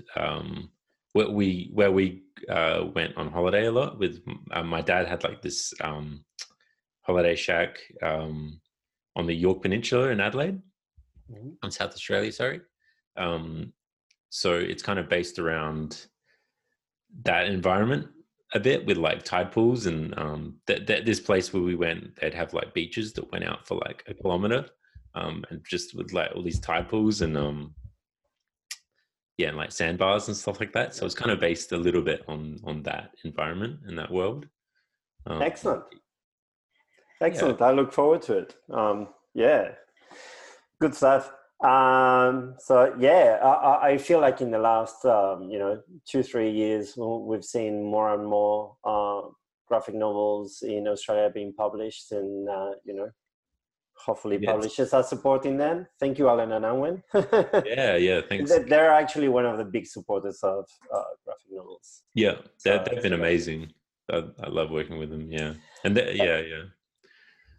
where 1.16 1.30
we 1.30 1.70
where 1.74 1.94
we 1.94 2.24
uh, 2.50 2.84
went 2.94 3.16
on 3.16 3.32
holiday 3.32 3.68
a 3.68 3.72
lot 3.72 3.98
with 3.98 4.22
uh, 4.52 4.62
my 4.62 4.82
dad 4.82 5.08
had 5.08 5.24
like 5.24 5.42
this 5.42 5.74
um, 5.80 6.26
holiday 7.04 7.36
shack 7.36 7.80
um, 8.04 8.60
on 9.16 9.26
the 9.26 9.34
Yorke 9.34 9.62
Peninsula 9.62 10.10
in 10.10 10.20
Adelaide, 10.20 10.62
mm-hmm. 11.32 11.52
on 11.64 11.72
South 11.72 11.94
Australia. 11.94 12.34
Sorry, 12.34 12.60
um, 13.16 13.72
so 14.30 14.56
it's 14.56 14.84
kind 14.84 15.00
of 15.00 15.08
based 15.08 15.40
around 15.40 16.06
that 17.24 17.48
environment 17.48 18.08
a 18.56 18.60
bit 18.60 18.86
with 18.86 18.98
like 18.98 19.24
tide 19.24 19.52
pools 19.52 19.86
and 19.86 20.18
um, 20.18 20.56
that 20.66 20.88
this 20.88 21.20
place 21.20 21.54
where 21.54 21.62
we 21.62 21.76
went, 21.76 22.16
they'd 22.16 22.34
have 22.34 22.54
like 22.54 22.74
beaches 22.74 23.12
that 23.14 23.32
went 23.32 23.44
out 23.44 23.68
for 23.68 23.76
like 23.76 24.04
a 24.08 24.14
kilometer, 24.14 24.66
um, 25.14 25.44
and 25.50 25.62
just 25.70 25.96
with 25.96 26.14
like 26.14 26.32
all 26.34 26.42
these 26.42 26.60
tide 26.60 26.88
pools 26.88 27.22
and 27.22 27.38
um, 27.38 27.76
yeah, 29.38 29.50
and 29.50 29.58
like 29.58 29.74
sandbars 29.74 30.30
and 30.30 30.38
stuff 30.38 30.62
like 30.62 30.72
that. 30.72 30.96
So 30.96 31.06
it's 31.06 31.14
kind 31.14 31.32
of 31.32 31.40
based 31.42 31.74
a 31.74 31.78
little 31.78 32.02
bit 32.02 32.24
on 32.30 32.60
on 32.64 32.82
that 32.84 33.12
environment 33.26 33.82
and 33.86 34.00
that 34.00 34.10
world. 34.10 34.48
Um, 35.28 35.42
Excellent. 35.42 35.84
Excellent. 37.22 37.60
Yeah. 37.60 37.68
I 37.68 37.72
look 37.72 37.92
forward 37.92 38.22
to 38.24 38.38
it. 38.38 38.56
Um, 38.72 39.10
yeah, 39.34 39.72
good 40.80 40.96
stuff. 40.96 41.32
Um, 41.64 42.56
so 42.60 42.94
yeah, 43.00 43.40
I, 43.42 43.92
I, 43.92 43.98
feel 43.98 44.20
like 44.20 44.42
in 44.42 44.52
the 44.52 44.60
last 44.60 45.06
um, 45.06 45.50
you 45.50 45.58
know 45.58 45.82
two 46.06 46.22
three 46.22 46.52
years 46.52 46.96
we've 46.98 47.46
seen 47.46 47.82
more 47.82 48.14
and 48.14 48.28
more 48.28 48.76
uh, 48.84 49.22
graphic 49.66 49.96
novels 49.96 50.64
in 50.64 50.86
Australia 50.86 51.30
being 51.34 51.54
published, 51.54 52.12
and 52.12 52.50
uh, 52.50 52.72
you 52.84 52.94
know 52.94 53.10
hopefully 53.98 54.38
yes. 54.42 54.52
publishers 54.52 54.94
are 54.94 55.04
supporting 55.04 55.58
them. 55.58 55.88
Thank 56.00 56.20
you, 56.20 56.28
Allen 56.28 56.52
and 56.52 56.66
Unwin. 56.66 57.02
yeah, 57.66 57.96
yeah, 57.96 58.22
thanks. 58.28 58.52
They're 58.68 58.92
actually 58.92 59.30
one 59.30 59.46
of 59.46 59.58
the 59.58 59.66
big 59.66 59.88
supporters 59.88 60.40
of 60.44 60.66
uh, 60.94 61.04
graphic 61.24 61.48
novels. 61.52 62.04
Yeah, 62.14 62.36
so, 62.58 62.84
they've 62.86 63.02
been 63.02 63.14
amazing. 63.14 63.72
I, 64.12 64.26
I, 64.44 64.50
love 64.50 64.72
working 64.72 65.00
with 65.00 65.10
them. 65.10 65.32
Yeah, 65.32 65.54
and 65.84 65.96
yeah, 65.96 66.42
yeah. 66.42 66.64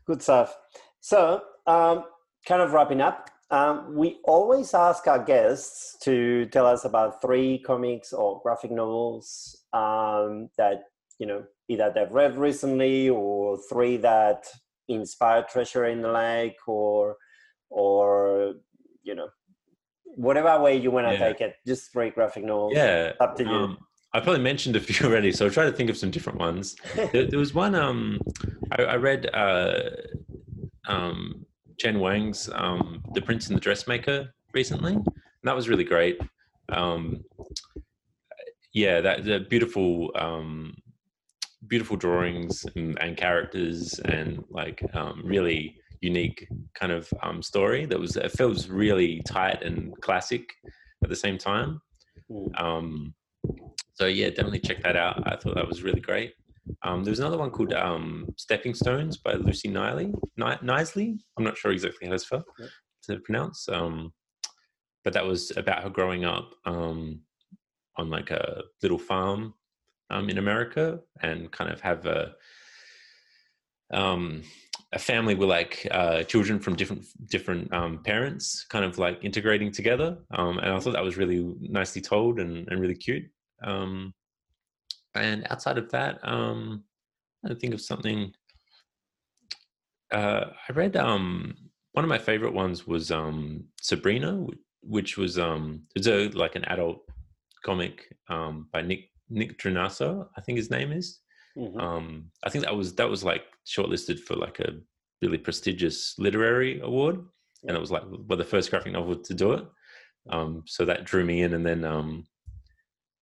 Good 0.06 0.22
stuff. 0.22 0.56
So, 1.00 1.42
um, 1.66 2.04
kind 2.46 2.62
of 2.62 2.72
wrapping 2.72 3.00
up. 3.00 3.30
Um, 3.50 3.94
we 3.94 4.18
always 4.24 4.74
ask 4.74 5.06
our 5.06 5.22
guests 5.22 5.96
to 6.02 6.46
tell 6.46 6.66
us 6.66 6.84
about 6.84 7.22
three 7.22 7.58
comics 7.58 8.12
or 8.12 8.40
graphic 8.42 8.72
novels 8.72 9.64
um, 9.72 10.48
that 10.58 10.82
you 11.18 11.26
know 11.26 11.44
either 11.68 11.92
they've 11.94 12.10
read 12.10 12.36
recently 12.36 13.08
or 13.08 13.58
three 13.70 13.96
that 13.98 14.46
inspired 14.88 15.48
Treasure 15.48 15.86
in 15.86 16.02
the 16.02 16.10
Lake 16.10 16.56
or 16.66 17.16
or 17.70 18.54
you 19.04 19.14
know 19.14 19.28
whatever 20.16 20.60
way 20.60 20.76
you 20.76 20.90
want 20.90 21.06
to 21.06 21.12
yeah. 21.12 21.18
take 21.18 21.40
it. 21.40 21.54
Just 21.66 21.92
three 21.92 22.10
graphic 22.10 22.44
novels. 22.44 22.72
Yeah, 22.74 23.12
up 23.20 23.36
to 23.36 23.44
you. 23.44 23.50
Um, 23.50 23.78
I 24.12 24.20
probably 24.20 24.42
mentioned 24.42 24.76
a 24.76 24.80
few 24.80 25.06
already, 25.06 25.30
so 25.30 25.44
I'll 25.44 25.50
try 25.52 25.64
to 25.64 25.72
think 25.72 25.90
of 25.90 25.96
some 25.96 26.10
different 26.10 26.38
ones. 26.38 26.74
there, 27.12 27.26
there, 27.26 27.38
was 27.38 27.54
one 27.54 27.74
um, 27.74 28.18
I, 28.72 28.82
I 28.82 28.96
read 28.96 29.28
uh, 29.34 29.82
um, 30.88 31.44
Jen 31.78 32.00
Wang's 32.00 32.48
um, 32.52 33.02
The 33.14 33.22
Prince 33.22 33.48
and 33.48 33.56
the 33.56 33.60
Dressmaker 33.60 34.34
recently, 34.52 34.94
and 34.94 35.04
that 35.44 35.56
was 35.56 35.68
really 35.68 35.84
great. 35.84 36.20
Um, 36.68 37.24
yeah, 38.72 39.00
that 39.00 39.24
the 39.24 39.40
beautiful, 39.40 40.10
um, 40.16 40.74
beautiful 41.66 41.96
drawings 41.96 42.66
and, 42.76 42.98
and, 43.00 43.16
characters, 43.16 43.98
and 44.00 44.44
like 44.50 44.82
um, 44.94 45.22
really 45.24 45.76
unique 46.00 46.46
kind 46.74 46.92
of 46.92 47.08
um, 47.22 47.42
story 47.42 47.86
that 47.86 47.98
was 47.98 48.16
it 48.16 48.30
feels 48.32 48.68
really 48.68 49.22
tight 49.26 49.62
and 49.62 49.98
classic 50.00 50.52
at 51.02 51.08
the 51.08 51.16
same 51.16 51.38
time. 51.38 51.80
Um, 52.56 53.14
so 53.94 54.06
yeah, 54.06 54.28
definitely 54.28 54.60
check 54.60 54.82
that 54.82 54.96
out. 54.96 55.22
I 55.26 55.36
thought 55.36 55.54
that 55.54 55.66
was 55.66 55.82
really 55.82 56.00
great. 56.00 56.34
Um, 56.82 57.04
there 57.04 57.10
was 57.10 57.20
another 57.20 57.38
one 57.38 57.50
called 57.50 57.72
um, 57.72 58.26
Stepping 58.36 58.74
Stones 58.74 59.16
by 59.16 59.34
Lucy 59.34 59.68
Niley. 59.68 60.14
Knisley. 60.38 61.18
I'm 61.36 61.44
not 61.44 61.56
sure 61.56 61.72
exactly 61.72 62.06
how 62.06 62.12
to 62.12 62.18
spell 62.18 62.44
to 63.04 63.18
pronounce. 63.20 63.68
Um, 63.68 64.12
but 65.04 65.12
that 65.12 65.26
was 65.26 65.56
about 65.56 65.82
her 65.82 65.90
growing 65.90 66.24
up 66.24 66.50
um, 66.64 67.20
on 67.96 68.10
like 68.10 68.30
a 68.30 68.62
little 68.82 68.98
farm 68.98 69.54
um, 70.10 70.28
in 70.28 70.38
America 70.38 71.00
and 71.22 71.50
kind 71.52 71.70
of 71.70 71.80
have 71.80 72.06
a 72.06 72.34
um, 73.92 74.42
a 74.92 74.98
family 74.98 75.34
with 75.34 75.48
like 75.48 75.86
uh, 75.90 76.22
children 76.24 76.58
from 76.58 76.74
different 76.74 77.04
different 77.26 77.72
um, 77.72 78.02
parents, 78.02 78.64
kind 78.68 78.84
of 78.84 78.98
like 78.98 79.18
integrating 79.22 79.70
together. 79.70 80.18
Um, 80.32 80.58
and 80.58 80.72
I 80.72 80.78
thought 80.80 80.94
that 80.94 81.04
was 81.04 81.16
really 81.16 81.54
nicely 81.60 82.02
told 82.02 82.40
and, 82.40 82.66
and 82.68 82.80
really 82.80 82.94
cute. 82.94 83.24
Um, 83.62 84.12
and 85.16 85.46
outside 85.50 85.78
of 85.78 85.90
that, 85.90 86.18
um, 86.22 86.84
I 87.44 87.54
think 87.54 87.74
of 87.74 87.80
something. 87.80 88.32
Uh, 90.12 90.46
I 90.68 90.72
read 90.72 90.96
um, 90.96 91.54
one 91.92 92.04
of 92.04 92.08
my 92.08 92.18
favorite 92.18 92.52
ones 92.52 92.86
was 92.86 93.10
um, 93.10 93.64
Sabrina, 93.80 94.46
which 94.82 95.16
was 95.16 95.38
um, 95.38 95.82
it's 95.94 96.06
a 96.06 96.28
like 96.28 96.54
an 96.54 96.64
adult 96.66 97.02
comic 97.64 98.06
um, 98.28 98.68
by 98.72 98.82
Nick 98.82 99.10
Nick 99.28 99.58
Drnaso, 99.58 100.28
I 100.36 100.40
think 100.40 100.56
his 100.56 100.70
name 100.70 100.92
is. 100.92 101.20
Mm-hmm. 101.56 101.80
Um, 101.80 102.30
I 102.44 102.50
think 102.50 102.64
that 102.64 102.76
was 102.76 102.94
that 102.94 103.08
was 103.08 103.24
like 103.24 103.44
shortlisted 103.66 104.20
for 104.20 104.36
like 104.36 104.60
a 104.60 104.74
really 105.22 105.38
prestigious 105.38 106.14
literary 106.18 106.80
award, 106.80 107.16
yeah. 107.62 107.68
and 107.68 107.76
it 107.76 107.80
was 107.80 107.90
like 107.90 108.02
well 108.28 108.38
the 108.38 108.44
first 108.44 108.70
graphic 108.70 108.92
novel 108.92 109.16
to 109.16 109.34
do 109.34 109.52
it. 109.52 109.64
Um, 110.28 110.64
so 110.66 110.84
that 110.84 111.04
drew 111.04 111.24
me 111.24 111.42
in, 111.42 111.54
and 111.54 111.64
then 111.64 111.84
um, 111.84 112.26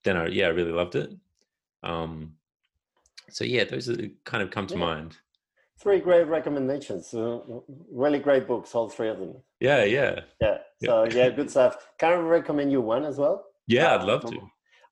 then 0.02 0.16
I 0.16 0.26
yeah 0.26 0.46
I 0.46 0.50
really 0.50 0.72
loved 0.72 0.96
it. 0.96 1.10
Um, 1.84 2.32
so 3.30 3.44
yeah, 3.44 3.64
those 3.64 3.88
are 3.88 3.96
kind 4.24 4.42
of 4.42 4.50
come 4.50 4.66
to 4.68 4.74
yeah. 4.74 4.80
mind. 4.80 5.16
Three 5.80 6.00
great 6.00 6.26
recommendations. 6.26 7.12
Uh, 7.12 7.40
really 7.92 8.18
great 8.18 8.46
books, 8.46 8.74
all 8.74 8.88
three 8.88 9.08
of 9.08 9.18
them. 9.18 9.34
Yeah, 9.60 9.84
yeah, 9.84 10.20
yeah. 10.40 10.58
So 10.82 11.04
yeah, 11.04 11.30
good 11.30 11.50
stuff. 11.50 11.76
Can 11.98 12.12
I 12.12 12.16
recommend 12.16 12.72
you 12.72 12.80
one 12.80 13.04
as 13.04 13.18
well? 13.18 13.44
Yeah, 13.66 13.94
I'd 13.94 14.04
love 14.04 14.24
to. 14.26 14.38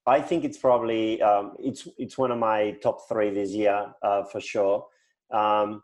I 0.06 0.20
think 0.20 0.44
it's 0.44 0.58
probably 0.58 1.22
um, 1.22 1.54
it's 1.60 1.86
it's 1.98 2.18
one 2.18 2.32
of 2.32 2.38
my 2.38 2.72
top 2.82 3.08
three 3.08 3.30
this 3.30 3.50
year 3.50 3.92
uh, 4.02 4.24
for 4.24 4.40
sure, 4.40 4.86
um, 5.30 5.82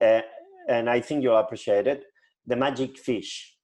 and, 0.00 0.24
and 0.68 0.88
I 0.88 1.00
think 1.00 1.22
you'll 1.22 1.36
appreciate 1.36 1.86
it. 1.86 2.04
The 2.46 2.56
Magic 2.56 2.98
Fish. 2.98 3.54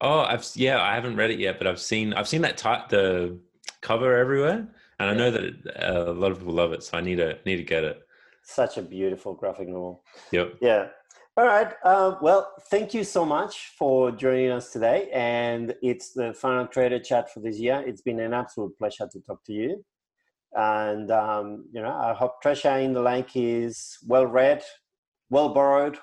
Oh, 0.00 0.20
I've 0.20 0.46
yeah, 0.54 0.80
I 0.80 0.94
haven't 0.94 1.16
read 1.16 1.30
it 1.30 1.38
yet, 1.38 1.58
but 1.58 1.66
I've 1.66 1.80
seen 1.80 2.14
I've 2.14 2.28
seen 2.28 2.40
that 2.42 2.56
type 2.56 2.88
the 2.88 3.38
cover 3.82 4.16
everywhere, 4.16 4.68
and 4.98 5.10
I 5.10 5.14
know 5.14 5.30
that 5.30 5.44
uh, 5.82 6.10
a 6.10 6.12
lot 6.12 6.32
of 6.32 6.38
people 6.38 6.54
love 6.54 6.72
it, 6.72 6.82
so 6.82 6.98
I 6.98 7.00
need 7.00 7.16
to 7.16 7.38
need 7.44 7.56
to 7.56 7.62
get 7.62 7.84
it. 7.84 8.00
Such 8.42 8.78
a 8.78 8.82
beautiful 8.82 9.34
graphic 9.34 9.68
novel. 9.68 10.04
Yep. 10.32 10.58
Yeah. 10.60 10.86
All 11.38 11.44
right. 11.44 11.74
Uh, 11.84 12.14
well, 12.22 12.50
thank 12.70 12.94
you 12.94 13.04
so 13.04 13.26
much 13.26 13.72
for 13.78 14.10
joining 14.10 14.52
us 14.52 14.72
today. 14.72 15.10
And 15.12 15.74
it's 15.82 16.12
the 16.12 16.32
final 16.32 16.66
creator 16.66 16.98
chat 16.98 17.30
for 17.30 17.40
this 17.40 17.58
year. 17.58 17.84
It's 17.86 18.00
been 18.00 18.20
an 18.20 18.32
absolute 18.32 18.78
pleasure 18.78 19.06
to 19.12 19.20
talk 19.20 19.44
to 19.44 19.52
you. 19.52 19.84
And, 20.54 21.10
um, 21.10 21.66
you 21.72 21.82
know, 21.82 21.92
I 21.92 22.14
hope 22.14 22.40
Treasure 22.40 22.78
in 22.78 22.94
the 22.94 23.02
Lake 23.02 23.32
is 23.34 23.98
well 24.06 24.24
read, 24.24 24.62
well 25.28 25.50
borrowed, 25.50 25.98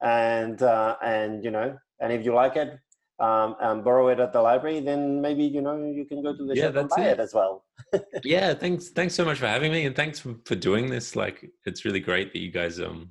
and, 0.00 0.62
uh, 0.62 0.96
and 1.02 1.42
you 1.42 1.50
know, 1.50 1.76
and 1.98 2.12
if 2.12 2.24
you 2.24 2.32
like 2.32 2.54
it, 2.54 2.78
um, 3.20 3.54
and 3.60 3.84
borrow 3.84 4.08
it 4.08 4.18
at 4.18 4.32
the 4.32 4.40
library, 4.40 4.80
then 4.80 5.20
maybe 5.20 5.44
you 5.44 5.60
know 5.60 5.76
you 5.76 6.04
can 6.06 6.22
go 6.22 6.34
to 6.34 6.44
the 6.44 6.56
yeah, 6.56 6.64
shop 6.64 6.76
and 6.76 6.88
buy 6.88 7.02
it. 7.02 7.12
it 7.12 7.20
as 7.20 7.34
well. 7.34 7.64
yeah, 8.24 8.54
thanks. 8.54 8.88
Thanks 8.88 9.14
so 9.14 9.24
much 9.24 9.38
for 9.38 9.46
having 9.46 9.70
me, 9.70 9.84
and 9.84 9.94
thanks 9.94 10.18
for, 10.18 10.34
for 10.44 10.54
doing 10.54 10.88
this. 10.88 11.14
Like, 11.14 11.50
it's 11.66 11.84
really 11.84 12.00
great 12.00 12.32
that 12.32 12.38
you 12.40 12.50
guys, 12.50 12.80
um, 12.80 13.10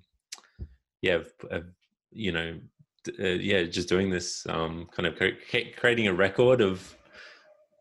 yeah, 1.01 1.19
have, 1.51 1.65
you 2.11 2.31
know, 2.31 2.59
uh, 3.19 3.23
yeah, 3.23 3.63
just 3.63 3.87
doing 3.87 4.09
this, 4.09 4.45
um, 4.49 4.87
kind 4.91 5.07
of 5.07 5.15
creating 5.77 6.07
a 6.07 6.13
record 6.13 6.61
of 6.61 6.95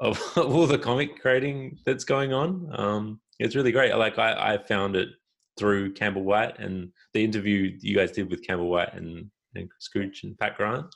of 0.00 0.20
all 0.36 0.66
the 0.66 0.78
comic 0.78 1.20
creating 1.20 1.78
that's 1.86 2.04
going 2.04 2.32
on. 2.32 2.70
Um, 2.78 3.20
it's 3.38 3.56
really 3.56 3.72
great. 3.72 3.94
Like, 3.96 4.18
I, 4.18 4.54
I 4.54 4.58
found 4.58 4.96
it 4.96 5.08
through 5.58 5.92
Campbell 5.94 6.22
Whyte 6.22 6.58
and 6.58 6.92
the 7.14 7.24
interview 7.24 7.76
you 7.80 7.96
guys 7.96 8.12
did 8.12 8.30
with 8.30 8.46
Campbell 8.46 8.68
Whyte 8.68 8.94
and, 8.94 9.28
and 9.54 9.68
Scooch 9.80 10.22
and 10.22 10.38
Pat 10.38 10.56
Grant 10.56 10.86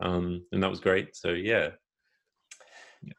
um, 0.00 0.44
and 0.52 0.62
that 0.62 0.70
was 0.70 0.80
great. 0.80 1.16
So 1.16 1.30
yeah, 1.30 1.70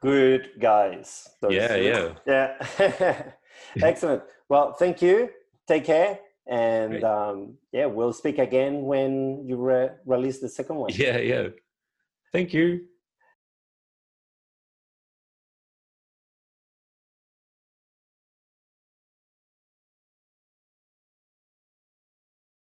good 0.02 0.52
guys. 0.60 1.30
yeah, 1.50 1.76
yeah, 1.76 2.14
yeah. 2.26 3.24
Excellent. 3.82 4.24
Well, 4.50 4.74
thank 4.74 5.02
you. 5.02 5.30
Take 5.68 5.86
care, 5.86 6.20
and 6.48 7.04
um, 7.04 7.58
yeah, 7.72 7.86
we'll 7.88 8.14
speak 8.14 8.38
again 8.38 8.84
when 8.84 9.48
you 9.48 9.58
re- 9.58 9.90
release 10.06 10.40
the 10.40 10.50
second 10.50 10.76
one. 10.76 10.92
Yeah, 10.94 11.18
yeah. 11.18 11.48
Thank 12.32 12.54
you. 12.54 12.86